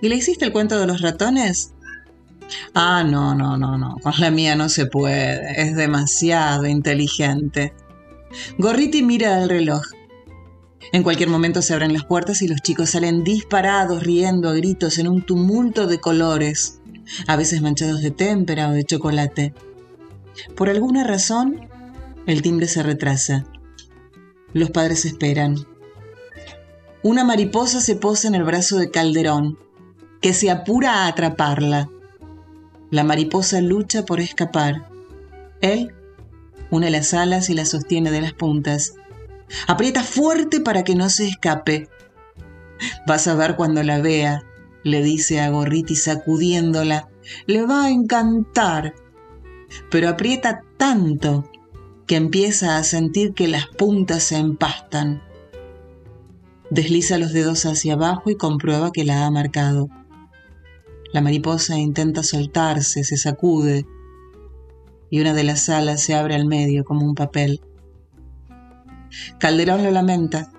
¿Y 0.00 0.08
le 0.08 0.16
hiciste 0.16 0.44
el 0.44 0.52
cuento 0.52 0.78
de 0.78 0.86
los 0.86 1.00
ratones? 1.00 1.72
Ah, 2.74 3.04
no, 3.04 3.34
no, 3.34 3.56
no, 3.56 3.76
no, 3.76 3.96
con 4.02 4.12
la 4.18 4.30
mía 4.30 4.56
no 4.56 4.68
se 4.68 4.86
puede, 4.86 5.60
es 5.60 5.76
demasiado 5.76 6.66
inteligente. 6.66 7.74
Gorriti 8.58 9.02
mira 9.02 9.42
el 9.42 9.48
reloj. 9.48 9.82
En 10.92 11.02
cualquier 11.02 11.28
momento 11.28 11.60
se 11.60 11.74
abren 11.74 11.92
las 11.92 12.04
puertas 12.04 12.40
y 12.40 12.48
los 12.48 12.62
chicos 12.62 12.90
salen 12.90 13.24
disparados, 13.24 14.02
riendo 14.02 14.48
a 14.48 14.54
gritos 14.54 14.98
en 14.98 15.08
un 15.08 15.22
tumulto 15.22 15.86
de 15.86 16.00
colores, 16.00 16.80
a 17.26 17.36
veces 17.36 17.60
manchados 17.60 18.00
de 18.00 18.10
témpera 18.10 18.68
o 18.68 18.72
de 18.72 18.84
chocolate. 18.84 19.54
Por 20.56 20.70
alguna 20.70 21.04
razón, 21.04 21.68
el 22.26 22.42
timbre 22.42 22.68
se 22.68 22.82
retrasa. 22.82 23.44
Los 24.54 24.70
padres 24.70 25.04
esperan. 25.04 25.56
Una 27.02 27.24
mariposa 27.24 27.80
se 27.80 27.96
posa 27.96 28.28
en 28.28 28.34
el 28.34 28.44
brazo 28.44 28.78
de 28.78 28.90
Calderón, 28.90 29.58
que 30.20 30.32
se 30.32 30.50
apura 30.50 31.04
a 31.04 31.06
atraparla. 31.08 31.90
La 32.90 33.04
mariposa 33.04 33.60
lucha 33.60 34.04
por 34.04 34.20
escapar. 34.20 34.88
Él 35.60 35.92
une 36.70 36.90
las 36.90 37.14
alas 37.14 37.50
y 37.50 37.54
las 37.54 37.70
sostiene 37.70 38.10
de 38.10 38.20
las 38.20 38.32
puntas. 38.32 38.94
Aprieta 39.66 40.02
fuerte 40.02 40.60
para 40.60 40.84
que 40.84 40.94
no 40.94 41.08
se 41.08 41.28
escape. 41.28 41.88
Vas 43.06 43.26
a 43.26 43.34
ver 43.34 43.56
cuando 43.56 43.82
la 43.82 44.00
vea, 44.00 44.42
le 44.84 45.02
dice 45.02 45.40
a 45.40 45.50
Gorriti 45.50 45.96
sacudiéndola. 45.96 47.08
Le 47.46 47.64
va 47.64 47.86
a 47.86 47.90
encantar. 47.90 48.94
Pero 49.90 50.08
aprieta 50.08 50.62
tanto 50.76 51.50
que 52.06 52.16
empieza 52.16 52.78
a 52.78 52.84
sentir 52.84 53.34
que 53.34 53.48
las 53.48 53.66
puntas 53.66 54.22
se 54.22 54.36
empastan. 54.36 55.22
Desliza 56.70 57.18
los 57.18 57.32
dedos 57.32 57.64
hacia 57.66 57.94
abajo 57.94 58.30
y 58.30 58.36
comprueba 58.36 58.92
que 58.92 59.04
la 59.04 59.26
ha 59.26 59.30
marcado. 59.30 59.88
La 61.12 61.20
mariposa 61.20 61.78
intenta 61.78 62.22
soltarse, 62.22 63.04
se 63.04 63.16
sacude, 63.16 63.86
y 65.10 65.20
una 65.20 65.32
de 65.32 65.44
las 65.44 65.68
alas 65.68 66.02
se 66.02 66.14
abre 66.14 66.34
al 66.34 66.44
medio 66.44 66.84
como 66.84 67.06
un 67.06 67.14
papel. 67.14 67.60
Calderón 69.38 69.84
lo 69.84 69.90
lamenta. 69.90 70.52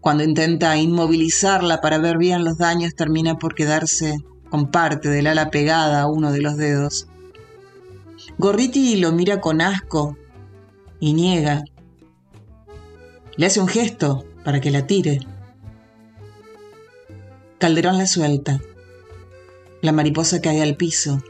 Cuando 0.00 0.24
intenta 0.24 0.76
inmovilizarla 0.76 1.80
para 1.80 1.98
ver 1.98 2.18
bien 2.18 2.42
los 2.42 2.58
daños, 2.58 2.94
termina 2.94 3.38
por 3.38 3.54
quedarse 3.54 4.16
con 4.48 4.70
parte 4.70 5.08
del 5.08 5.28
ala 5.28 5.50
pegada 5.50 6.00
a 6.00 6.08
uno 6.08 6.32
de 6.32 6.40
los 6.40 6.56
dedos. 6.56 7.06
Gorriti 8.38 8.96
lo 8.96 9.12
mira 9.12 9.40
con 9.40 9.60
asco 9.60 10.16
y 10.98 11.12
niega. 11.12 11.64
Le 13.36 13.46
hace 13.46 13.60
un 13.60 13.68
gesto 13.68 14.24
para 14.44 14.60
que 14.60 14.70
la 14.70 14.86
tire. 14.86 15.20
Calderón 17.60 17.98
la 17.98 18.06
suelta. 18.06 18.58
La 19.82 19.92
mariposa 19.92 20.40
cae 20.40 20.62
al 20.62 20.78
piso. 20.78 21.22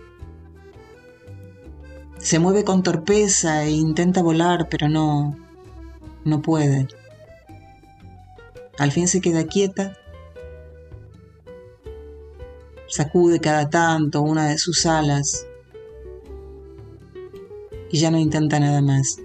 Se 2.19 2.39
mueve 2.39 2.63
con 2.63 2.85
torpeza 2.85 3.65
e 3.65 3.73
intenta 3.73 4.23
volar, 4.23 4.69
pero 4.71 4.89
no, 4.89 5.37
no 6.25 6.41
puede. 6.41 6.87
Al 8.79 8.93
fin 8.93 9.09
se 9.09 9.21
queda 9.21 9.49
quieta, 9.49 9.99
sacude 12.87 13.41
cada 13.41 13.69
tanto 13.69 14.23
una 14.23 14.51
de 14.51 14.59
sus 14.59 14.87
alas 14.87 15.49
y 17.91 17.99
ya 17.99 18.13
no 18.13 18.21
intenta 18.21 18.61
nada 18.61 18.81
más. 18.83 19.19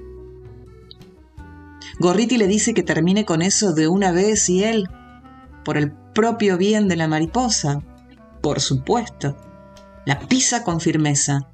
Gorriti 1.99 2.37
le 2.37 2.47
dice 2.47 2.73
que 2.73 2.81
termine 2.81 3.25
con 3.25 3.43
eso 3.43 3.75
de 3.75 3.87
una 3.87 4.11
vez 4.11 4.49
y 4.49 4.63
él, 4.63 4.89
por 5.63 5.77
el 5.77 5.93
propio 6.15 6.57
bien 6.57 6.87
de 6.87 6.95
la 6.95 7.09
mariposa, 7.09 7.83
por 8.41 8.61
supuesto, 8.61 9.35
la 10.05 10.17
pisa 10.17 10.63
con 10.63 10.79
firmeza. 10.79 11.49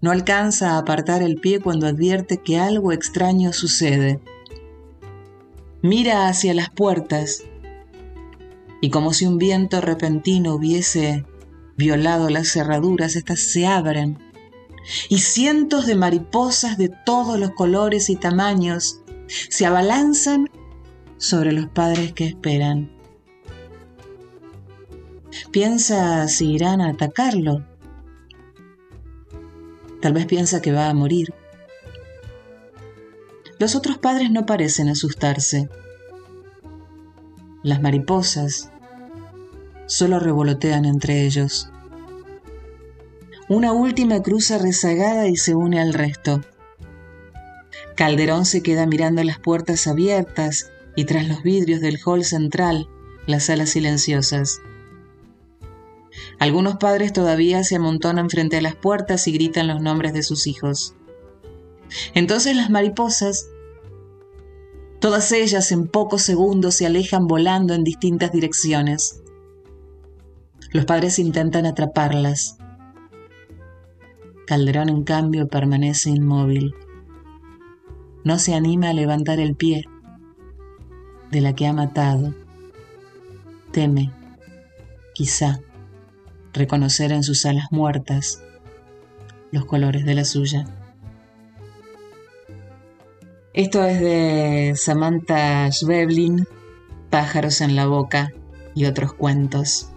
No 0.00 0.10
alcanza 0.10 0.70
a 0.70 0.78
apartar 0.78 1.22
el 1.22 1.36
pie 1.36 1.60
cuando 1.60 1.86
advierte 1.86 2.38
que 2.38 2.58
algo 2.58 2.92
extraño 2.92 3.52
sucede. 3.52 4.20
Mira 5.82 6.28
hacia 6.28 6.54
las 6.54 6.70
puertas 6.70 7.44
y 8.80 8.88
como 8.88 9.12
si 9.12 9.26
un 9.26 9.36
viento 9.36 9.82
repentino 9.82 10.54
hubiese 10.54 11.26
violado 11.76 12.30
las 12.30 12.48
cerraduras, 12.48 13.16
éstas 13.16 13.40
se 13.40 13.66
abren 13.66 14.18
y 15.10 15.18
cientos 15.18 15.86
de 15.86 15.94
mariposas 15.94 16.78
de 16.78 16.88
todos 17.04 17.38
los 17.38 17.50
colores 17.50 18.08
y 18.08 18.16
tamaños 18.16 19.02
se 19.28 19.66
abalanzan 19.66 20.48
sobre 21.18 21.52
los 21.52 21.66
padres 21.68 22.14
que 22.14 22.24
esperan. 22.24 22.99
Piensa 25.50 26.26
si 26.28 26.52
irán 26.52 26.80
a 26.80 26.90
atacarlo. 26.90 27.64
Tal 30.00 30.12
vez 30.12 30.26
piensa 30.26 30.60
que 30.62 30.72
va 30.72 30.88
a 30.88 30.94
morir. 30.94 31.34
Los 33.58 33.74
otros 33.74 33.98
padres 33.98 34.30
no 34.30 34.46
parecen 34.46 34.88
asustarse. 34.88 35.68
Las 37.62 37.82
mariposas 37.82 38.70
solo 39.86 40.18
revolotean 40.18 40.84
entre 40.84 41.26
ellos. 41.26 41.70
Una 43.48 43.72
última 43.72 44.22
cruza 44.22 44.56
rezagada 44.58 45.26
y 45.26 45.36
se 45.36 45.54
une 45.54 45.80
al 45.80 45.92
resto. 45.92 46.40
Calderón 47.96 48.46
se 48.46 48.62
queda 48.62 48.86
mirando 48.86 49.22
las 49.24 49.38
puertas 49.38 49.86
abiertas 49.86 50.70
y 50.96 51.04
tras 51.04 51.28
los 51.28 51.42
vidrios 51.42 51.80
del 51.80 51.98
hall 52.04 52.24
central, 52.24 52.88
las 53.26 53.44
salas 53.44 53.70
silenciosas. 53.70 54.60
Algunos 56.38 56.76
padres 56.76 57.12
todavía 57.12 57.64
se 57.64 57.76
amontonan 57.76 58.30
frente 58.30 58.58
a 58.58 58.62
las 58.62 58.74
puertas 58.74 59.26
y 59.28 59.32
gritan 59.32 59.68
los 59.68 59.80
nombres 59.80 60.12
de 60.12 60.22
sus 60.22 60.46
hijos. 60.46 60.94
Entonces 62.14 62.56
las 62.56 62.70
mariposas, 62.70 63.48
todas 65.00 65.32
ellas 65.32 65.72
en 65.72 65.86
pocos 65.86 66.22
segundos 66.22 66.74
se 66.74 66.86
alejan 66.86 67.26
volando 67.26 67.74
en 67.74 67.84
distintas 67.84 68.32
direcciones. 68.32 69.22
Los 70.72 70.84
padres 70.84 71.18
intentan 71.18 71.66
atraparlas. 71.66 72.56
Calderón, 74.46 74.88
en 74.88 75.04
cambio, 75.04 75.48
permanece 75.48 76.10
inmóvil. 76.10 76.74
No 78.24 78.38
se 78.38 78.54
anima 78.54 78.90
a 78.90 78.92
levantar 78.92 79.40
el 79.40 79.56
pie 79.56 79.84
de 81.30 81.40
la 81.40 81.54
que 81.54 81.66
ha 81.66 81.72
matado. 81.72 82.34
Teme, 83.72 84.12
quizá, 85.14 85.60
reconocer 86.52 87.12
en 87.12 87.22
sus 87.22 87.46
alas 87.46 87.66
muertas 87.70 88.42
los 89.50 89.64
colores 89.64 90.04
de 90.04 90.14
la 90.14 90.24
suya. 90.24 90.66
Esto 93.52 93.84
es 93.84 94.00
de 94.00 94.74
Samantha 94.76 95.70
Schweblin, 95.72 96.46
Pájaros 97.10 97.60
en 97.60 97.74
la 97.74 97.86
boca 97.86 98.32
y 98.76 98.84
otros 98.84 99.12
cuentos. 99.12 99.90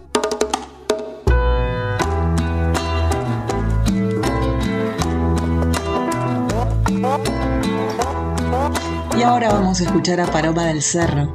Y 9.16 9.22
ahora 9.22 9.52
vamos 9.52 9.80
a 9.80 9.84
escuchar 9.84 10.20
a 10.20 10.26
Paloma 10.26 10.66
del 10.66 10.82
Cerro, 10.82 11.32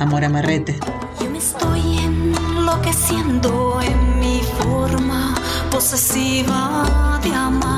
Amor 0.00 0.24
Amarrete. 0.24 0.76
Yo 1.20 1.30
me 1.30 1.38
estoy 1.38 1.98
enloqueciendo 1.98 3.73
possessiva 5.84 7.18
di 7.20 7.28
amare 7.28 7.73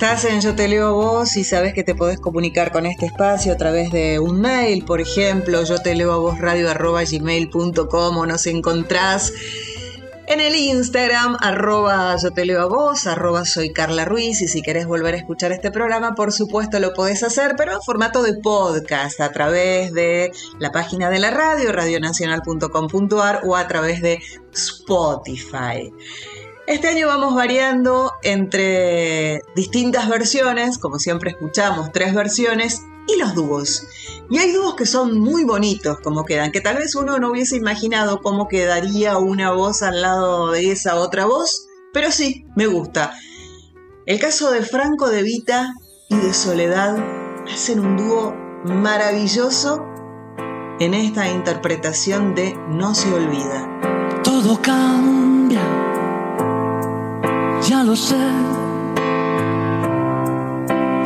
Estás 0.00 0.26
en 0.26 0.40
Yo 0.40 0.54
Te 0.54 0.68
Leo 0.68 0.86
a 0.86 0.92
Vos 0.92 1.36
y 1.36 1.42
sabes 1.42 1.74
que 1.74 1.82
te 1.82 1.96
podés 1.96 2.20
comunicar 2.20 2.70
con 2.70 2.86
este 2.86 3.06
espacio 3.06 3.52
a 3.52 3.56
través 3.56 3.90
de 3.90 4.20
un 4.20 4.40
mail, 4.40 4.84
por 4.84 5.00
ejemplo, 5.00 5.64
yo 5.64 5.82
te 5.82 5.96
leo 5.96 6.12
a 6.12 6.18
vos 6.18 6.38
radio 6.38 6.70
arroba 6.70 7.02
o 7.02 8.26
nos 8.26 8.46
encontrás 8.46 9.32
en 10.28 10.40
el 10.40 10.54
Instagram, 10.54 11.36
arroba 11.40 12.14
yo 12.22 12.30
te 12.30 12.44
leo 12.44 12.60
a 12.60 12.66
vos, 12.66 13.08
arroba 13.08 13.44
soy 13.44 13.72
Carla 13.72 14.04
Ruiz, 14.04 14.40
y 14.40 14.46
si 14.46 14.62
querés 14.62 14.86
volver 14.86 15.14
a 15.14 15.16
escuchar 15.16 15.50
este 15.50 15.72
programa, 15.72 16.14
por 16.14 16.32
supuesto 16.32 16.78
lo 16.78 16.94
podés 16.94 17.24
hacer, 17.24 17.54
pero 17.56 17.72
en 17.72 17.82
formato 17.82 18.22
de 18.22 18.34
podcast, 18.34 19.20
a 19.20 19.32
través 19.32 19.92
de 19.94 20.30
la 20.60 20.70
página 20.70 21.10
de 21.10 21.18
la 21.18 21.32
radio, 21.32 21.72
radionacional.com.ar 21.72 23.40
o 23.44 23.56
a 23.56 23.66
través 23.66 24.00
de 24.00 24.20
Spotify. 24.52 25.92
Este 26.68 26.88
año 26.88 27.06
vamos 27.06 27.34
variando 27.34 28.12
entre 28.22 29.40
distintas 29.56 30.06
versiones, 30.06 30.76
como 30.76 30.98
siempre 30.98 31.30
escuchamos, 31.30 31.92
tres 31.92 32.14
versiones, 32.14 32.82
y 33.06 33.18
los 33.18 33.34
dúos. 33.34 33.84
Y 34.28 34.36
hay 34.36 34.52
dúos 34.52 34.74
que 34.74 34.84
son 34.84 35.18
muy 35.18 35.44
bonitos 35.44 35.98
como 36.00 36.26
quedan, 36.26 36.52
que 36.52 36.60
tal 36.60 36.76
vez 36.76 36.94
uno 36.94 37.18
no 37.18 37.30
hubiese 37.30 37.56
imaginado 37.56 38.20
cómo 38.20 38.48
quedaría 38.48 39.16
una 39.16 39.50
voz 39.52 39.80
al 39.80 40.02
lado 40.02 40.50
de 40.50 40.70
esa 40.70 40.96
otra 40.96 41.24
voz, 41.24 41.68
pero 41.94 42.12
sí, 42.12 42.44
me 42.54 42.66
gusta. 42.66 43.14
El 44.04 44.20
caso 44.20 44.50
de 44.50 44.60
Franco 44.60 45.08
de 45.08 45.22
Vita 45.22 45.72
y 46.10 46.16
de 46.16 46.34
Soledad 46.34 46.98
hacen 47.50 47.80
un 47.80 47.96
dúo 47.96 48.34
maravilloso 48.66 49.86
en 50.80 50.92
esta 50.92 51.30
interpretación 51.30 52.34
de 52.34 52.52
No 52.68 52.94
se 52.94 53.10
olvida. 53.10 54.20
Todo 54.22 54.60
cambia 54.60 55.37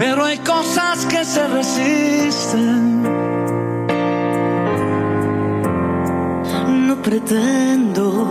Pero 0.01 0.25
hay 0.25 0.39
cosas 0.39 1.07
que 1.07 1.25
se 1.25 1.47
resisten. 1.47 3.03
No 6.89 6.97
pretendo 7.01 8.27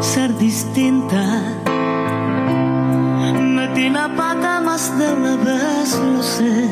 ser 0.00 0.36
distinta. 0.38 1.42
Metí 3.34 3.90
la 3.90 4.08
pata 4.14 4.60
más 4.60 4.96
de 4.96 5.12
una 5.12 5.36
vez, 5.36 5.98
lo 5.98 6.22
sé. 6.22 6.68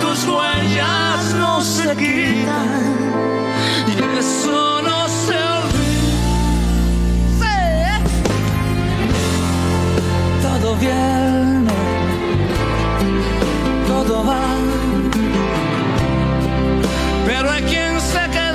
Tus 0.00 0.24
huellas, 0.26 1.34
no 1.34 1.60
se 1.62 1.96
quita. 1.96 2.58
Y 3.86 4.18
eso 4.18 4.82
no 4.82 5.08
se 5.08 5.36
olvida. 5.58 5.88
Todo 10.42 10.76
viene, 10.76 11.72
todo 13.86 14.24
va. 14.24 14.46
Pero 17.26 17.50
hay 17.50 17.62
quien 17.62 18.00
se 18.00 18.30
queda 18.30 18.47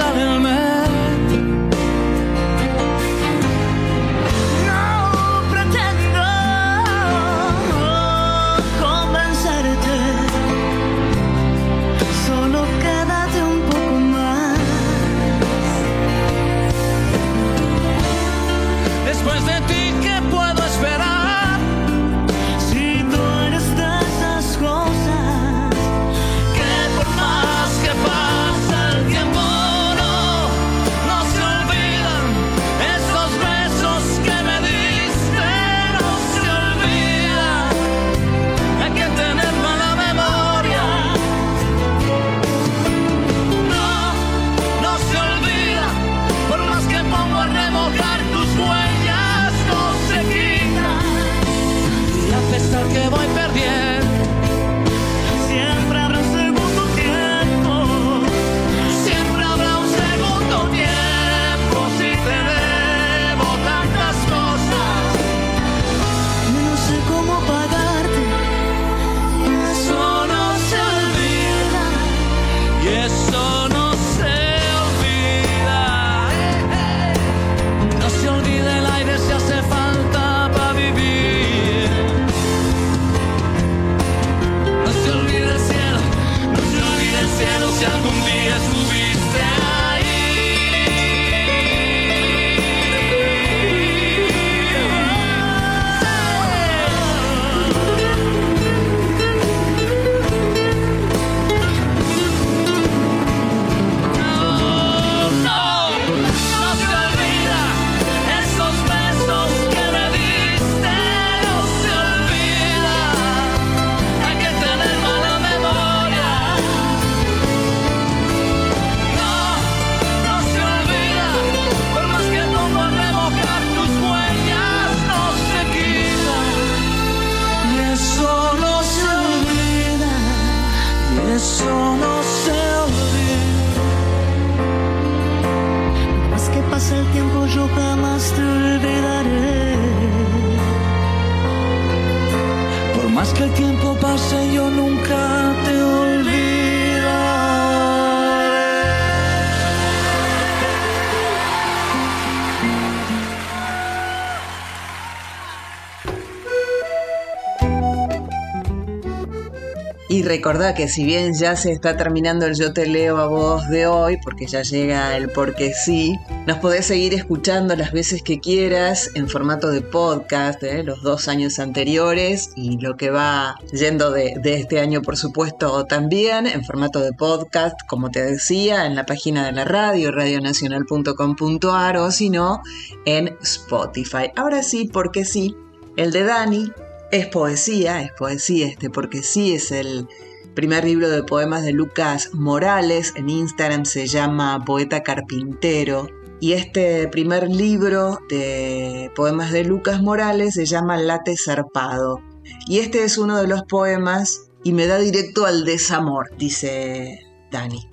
recordá 160.34 160.74
que 160.74 160.88
si 160.88 161.04
bien 161.04 161.36
ya 161.36 161.56
se 161.56 161.72
está 161.72 161.96
terminando 161.96 162.48
el 162.48 162.56
Yo 162.56 162.74
te 162.74 162.88
leo 162.88 163.18
a 163.18 163.28
vos 163.28 163.70
de 163.70 163.86
hoy, 163.86 164.18
porque 164.24 164.48
ya 164.48 164.64
llega 164.64 165.16
el 165.16 165.30
porque 165.30 165.74
sí, 165.74 166.18
nos 166.48 166.58
podés 166.58 166.88
seguir 166.88 167.14
escuchando 167.14 167.76
las 167.76 167.92
veces 167.92 168.24
que 168.24 168.40
quieras 168.40 169.12
en 169.14 169.30
formato 169.30 169.70
de 169.70 169.82
podcast, 169.82 170.64
¿eh? 170.64 170.82
los 170.82 171.04
dos 171.04 171.28
años 171.28 171.60
anteriores 171.60 172.50
y 172.56 172.80
lo 172.80 172.98
que 172.98 173.12
va 173.12 173.58
yendo 173.72 174.10
de, 174.10 174.34
de 174.42 174.56
este 174.56 174.80
año, 174.80 175.04
por 175.04 175.18
supuesto, 175.18 175.86
también 175.86 176.48
en 176.48 176.66
formato 176.66 177.00
de 177.00 177.14
podcast, 177.14 177.80
como 177.88 178.10
te 178.10 178.24
decía, 178.24 178.88
en 178.88 178.96
la 178.96 179.06
página 179.06 179.46
de 179.46 179.52
la 179.52 179.66
radio, 179.66 180.12
radionacional.com.ar 180.12 181.98
o 181.98 182.10
si 182.10 182.32
no, 182.32 182.64
en 183.06 183.38
Spotify. 183.44 184.32
Ahora 184.36 184.64
sí, 184.64 184.90
porque 184.92 185.26
sí, 185.26 185.56
el 185.96 186.12
de 186.12 186.24
Dani 186.24 186.72
es 187.14 187.28
poesía, 187.28 188.02
es 188.02 188.12
poesía 188.12 188.68
este, 188.68 188.90
porque 188.90 189.22
sí 189.22 189.54
es 189.54 189.72
el 189.72 190.08
primer 190.56 190.84
libro 190.84 191.10
de 191.10 191.22
poemas 191.22 191.64
de 191.64 191.72
Lucas 191.72 192.34
Morales. 192.34 193.14
En 193.16 193.30
Instagram 193.30 193.86
se 193.86 194.08
llama 194.08 194.64
Poeta 194.66 195.04
Carpintero. 195.04 196.08
Y 196.40 196.54
este 196.54 197.08
primer 197.08 197.50
libro 197.50 198.18
de 198.30 199.12
poemas 199.16 199.52
de 199.52 199.64
Lucas 199.64 200.02
Morales 200.02 200.56
se 200.56 200.66
llama 200.66 200.98
Late 200.98 201.36
Zarpado. 201.38 202.20
Y 202.68 202.80
este 202.80 203.04
es 203.04 203.20
uno 203.20 203.38
de 203.38 203.48
los 203.48 203.62
poemas 203.64 204.50
y 204.64 204.74
me 204.74 204.88
da 204.88 204.98
directo 204.98 205.46
al 205.46 205.66
desamor, 205.66 206.36
dice 206.38 207.20
Dani. 207.52 207.92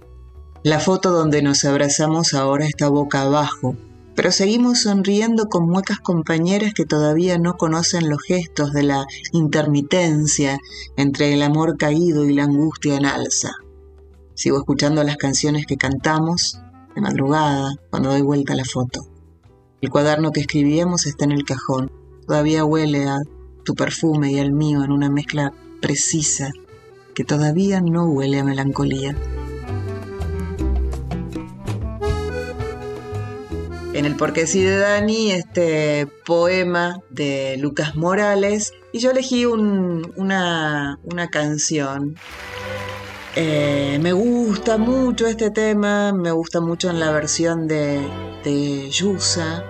La 0.63 0.81
foto 0.81 1.11
donde 1.11 1.43
nos 1.43 1.65
abrazamos 1.67 2.33
ahora 2.33 2.67
está 2.67 2.89
boca 2.89 3.23
abajo, 3.23 3.77
pero 4.21 4.33
seguimos 4.33 4.81
sonriendo 4.81 5.47
con 5.49 5.67
muecas 5.67 5.99
compañeras 5.99 6.75
que 6.75 6.85
todavía 6.85 7.39
no 7.39 7.57
conocen 7.57 8.11
los 8.11 8.21
gestos 8.21 8.75
de 8.75 8.83
la 8.83 9.07
intermitencia 9.33 10.59
entre 10.99 11.33
el 11.33 11.41
amor 11.41 11.79
caído 11.79 12.27
y 12.27 12.35
la 12.35 12.45
angustia 12.45 12.97
en 12.97 13.07
alza. 13.07 13.49
Sigo 14.35 14.59
escuchando 14.59 15.03
las 15.05 15.17
canciones 15.17 15.65
que 15.65 15.79
cantamos 15.79 16.61
de 16.95 17.01
madrugada 17.01 17.73
cuando 17.89 18.11
doy 18.11 18.21
vuelta 18.21 18.53
a 18.53 18.57
la 18.57 18.67
foto. 18.67 19.07
El 19.81 19.89
cuaderno 19.89 20.33
que 20.33 20.41
escribíamos 20.41 21.07
está 21.07 21.25
en 21.25 21.33
el 21.33 21.47
cajón. 21.47 21.91
Todavía 22.27 22.67
huele 22.67 23.09
a 23.09 23.21
tu 23.65 23.73
perfume 23.73 24.33
y 24.33 24.39
el 24.39 24.53
mío 24.53 24.85
en 24.85 24.93
una 24.93 25.09
mezcla 25.09 25.55
precisa 25.81 26.51
que 27.15 27.25
todavía 27.25 27.81
no 27.81 28.05
huele 28.05 28.41
a 28.41 28.45
melancolía. 28.45 29.17
En 33.93 34.05
el 34.05 34.17
Porque 34.17 34.47
sí 34.47 34.63
de 34.63 34.77
Dani, 34.77 35.33
este 35.33 36.07
poema 36.25 37.01
de 37.11 37.57
Lucas 37.59 37.97
Morales, 37.97 38.73
y 38.93 39.01
yo 39.01 39.11
elegí 39.11 39.47
una, 39.47 40.99
canción. 41.31 42.17
Eh, 43.37 43.99
me 44.01 44.13
gusta 44.13 44.77
mucho 44.79 45.27
este 45.27 45.51
tema, 45.51 46.13
me 46.13 46.31
gusta 46.31 46.61
mucho 46.61 46.91
en 46.91 47.01
la 47.01 47.11
versión 47.13 47.69
de, 47.69 48.01
de 48.45 48.91
Yusa, 48.91 49.65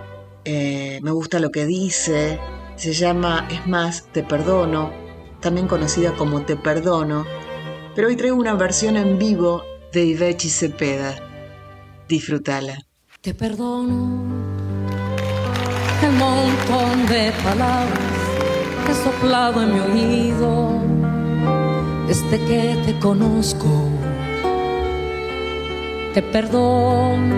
eh, 0.45 0.99
me 1.03 1.11
gusta 1.11 1.39
lo 1.41 1.51
que 1.51 1.67
dice, 1.67 2.39
se 2.77 2.93
llama 2.93 3.47
Es 3.51 3.67
más, 3.67 4.07
Te 4.13 4.23
Perdono, 4.23 4.93
también 5.41 5.67
conocida 5.67 6.13
como 6.17 6.43
Te 6.43 6.57
Perdono, 6.57 7.27
pero 7.95 8.09
hoy 8.09 8.17
traigo 8.17 8.37
una 8.37 8.55
versión 8.55 8.97
en 8.97 9.19
vivo 9.19 9.63
de 9.93 10.05
Ivechi 10.05 10.49
Cepeda. 10.49 11.17
Disfrútala. 12.09 12.90
Te 13.23 13.35
perdono 13.35 14.19
el 16.03 16.13
montón 16.13 17.07
de 17.07 17.31
palabras 17.45 17.99
que 18.87 18.93
he 18.93 18.95
soplado 18.95 19.63
en 19.63 19.75
mi 19.75 19.81
oído 19.81 20.73
desde 22.09 22.39
que 22.47 22.83
te 22.87 22.99
conozco. 22.99 23.91
Te 26.15 26.23
perdono 26.23 27.37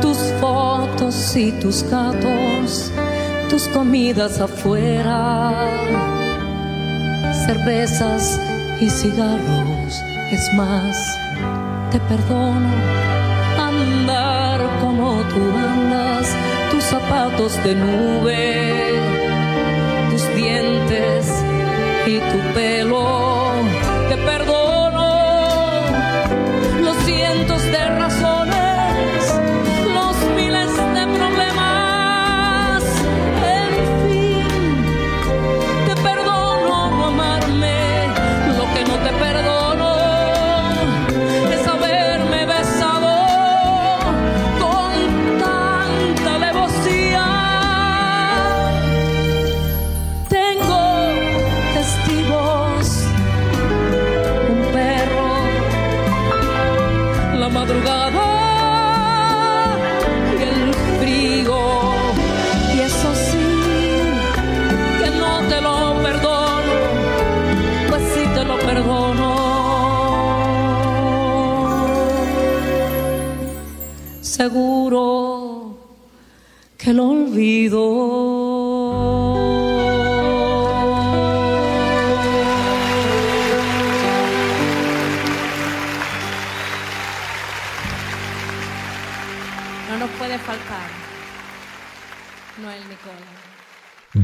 tus 0.00 0.16
fotos 0.40 1.36
y 1.36 1.52
tus 1.60 1.82
gatos, 1.82 2.90
tus 3.50 3.68
comidas 3.68 4.40
afuera, 4.40 5.52
cervezas 7.46 8.40
y 8.80 8.88
cigarros. 8.88 10.02
Es 10.32 10.50
más, 10.54 10.96
te 11.90 12.00
perdono 12.00 13.19
tú 15.30 15.42
andas, 15.56 16.26
tus 16.70 16.84
zapatos 16.84 17.62
de 17.64 17.74
nube, 17.74 18.94
tus 20.10 20.34
dientes 20.34 21.26
y 22.06 22.18
tu 22.18 22.38
pelo. 22.54 23.39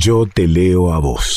Yo 0.07 0.24
te 0.24 0.46
leo 0.46 0.92
a 0.92 1.00
vos. 1.00 1.36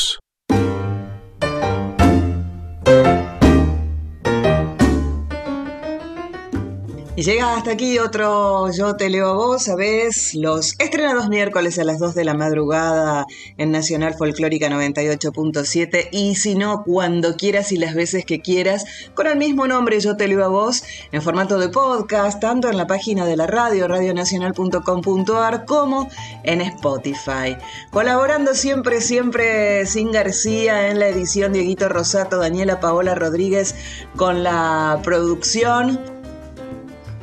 Y 7.20 7.22
llega 7.22 7.54
hasta 7.54 7.72
aquí 7.72 7.98
otro 7.98 8.72
Yo 8.72 8.96
te 8.96 9.10
leo 9.10 9.28
a 9.28 9.34
vos, 9.34 9.64
sabés, 9.64 10.32
los 10.32 10.74
estrenados 10.78 11.28
miércoles 11.28 11.78
a 11.78 11.84
las 11.84 11.98
2 11.98 12.14
de 12.14 12.24
la 12.24 12.32
madrugada 12.32 13.26
en 13.58 13.70
Nacional 13.70 14.14
Folclórica 14.14 14.70
98.7 14.70 16.08
y 16.12 16.36
si 16.36 16.54
no, 16.54 16.82
cuando 16.82 17.36
quieras 17.36 17.72
y 17.72 17.76
las 17.76 17.94
veces 17.94 18.24
que 18.24 18.40
quieras, 18.40 18.86
con 19.12 19.26
el 19.26 19.36
mismo 19.36 19.66
nombre 19.66 20.00
Yo 20.00 20.16
te 20.16 20.28
leo 20.28 20.42
a 20.42 20.48
vos, 20.48 20.82
en 21.12 21.20
formato 21.20 21.58
de 21.58 21.68
podcast, 21.68 22.40
tanto 22.40 22.70
en 22.70 22.78
la 22.78 22.86
página 22.86 23.26
de 23.26 23.36
la 23.36 23.46
radio, 23.46 23.86
radionacional.com.ar, 23.86 25.66
como 25.66 26.08
en 26.42 26.62
Spotify. 26.62 27.54
Colaborando 27.90 28.54
siempre, 28.54 29.02
siempre 29.02 29.84
sin 29.84 30.10
García 30.10 30.88
en 30.88 30.98
la 30.98 31.08
edición 31.08 31.52
Dieguito 31.52 31.90
Rosato, 31.90 32.38
Daniela 32.38 32.80
Paola 32.80 33.14
Rodríguez 33.14 33.74
con 34.16 34.42
la 34.42 35.02
producción. 35.04 36.19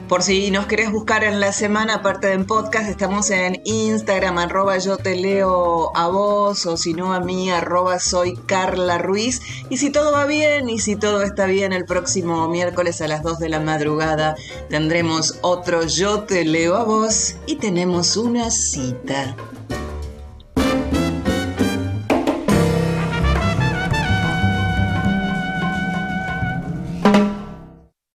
Por 0.08 0.24
si 0.24 0.51
nos 0.51 0.68
querés 0.68 0.89
buscar 0.89 1.26
en 1.26 1.41
la 1.41 1.51
semana, 1.51 1.95
aparte 1.95 2.28
de 2.28 2.34
en 2.34 2.45
podcast, 2.45 2.89
estamos 2.89 3.30
en 3.30 3.62
Instagram, 3.66 4.38
arroba 4.38 4.78
yo 4.78 4.95
te 4.95 5.18
leo 5.18 5.91
a 5.97 6.08
vos, 6.08 6.66
o 6.66 6.78
si 6.78 6.93
no 6.93 7.14
a 7.14 7.20
mí, 7.20 7.51
arroba 7.51 7.99
soy 7.99 8.38
Carla 8.38 8.99
Ruiz. 8.99 9.41
Y 9.70 9.76
si 9.76 9.89
todo 9.89 10.14
va 10.14 10.26
bien 10.26 10.70
y 10.70 10.80
si 10.80 10.95
todo 10.95 11.24
está 11.24 11.45
bien, 11.45 11.74
el 11.74 11.84
próximo 11.84 12.47
miércoles 12.47 13.01
a 13.01 13.10
las 13.10 13.22
2 13.22 13.38
de 13.39 13.49
la 13.49 13.60
madrugada 13.60 14.36
tendremos 14.70 15.39
otro 15.41 15.84
Yo 15.86 16.24
te 16.24 16.45
leo 16.45 16.76
a 16.76 16.86
vos 16.86 17.36
y 17.45 17.58
tenemos 17.58 18.16
una 18.16 18.49
cita. 18.49 19.36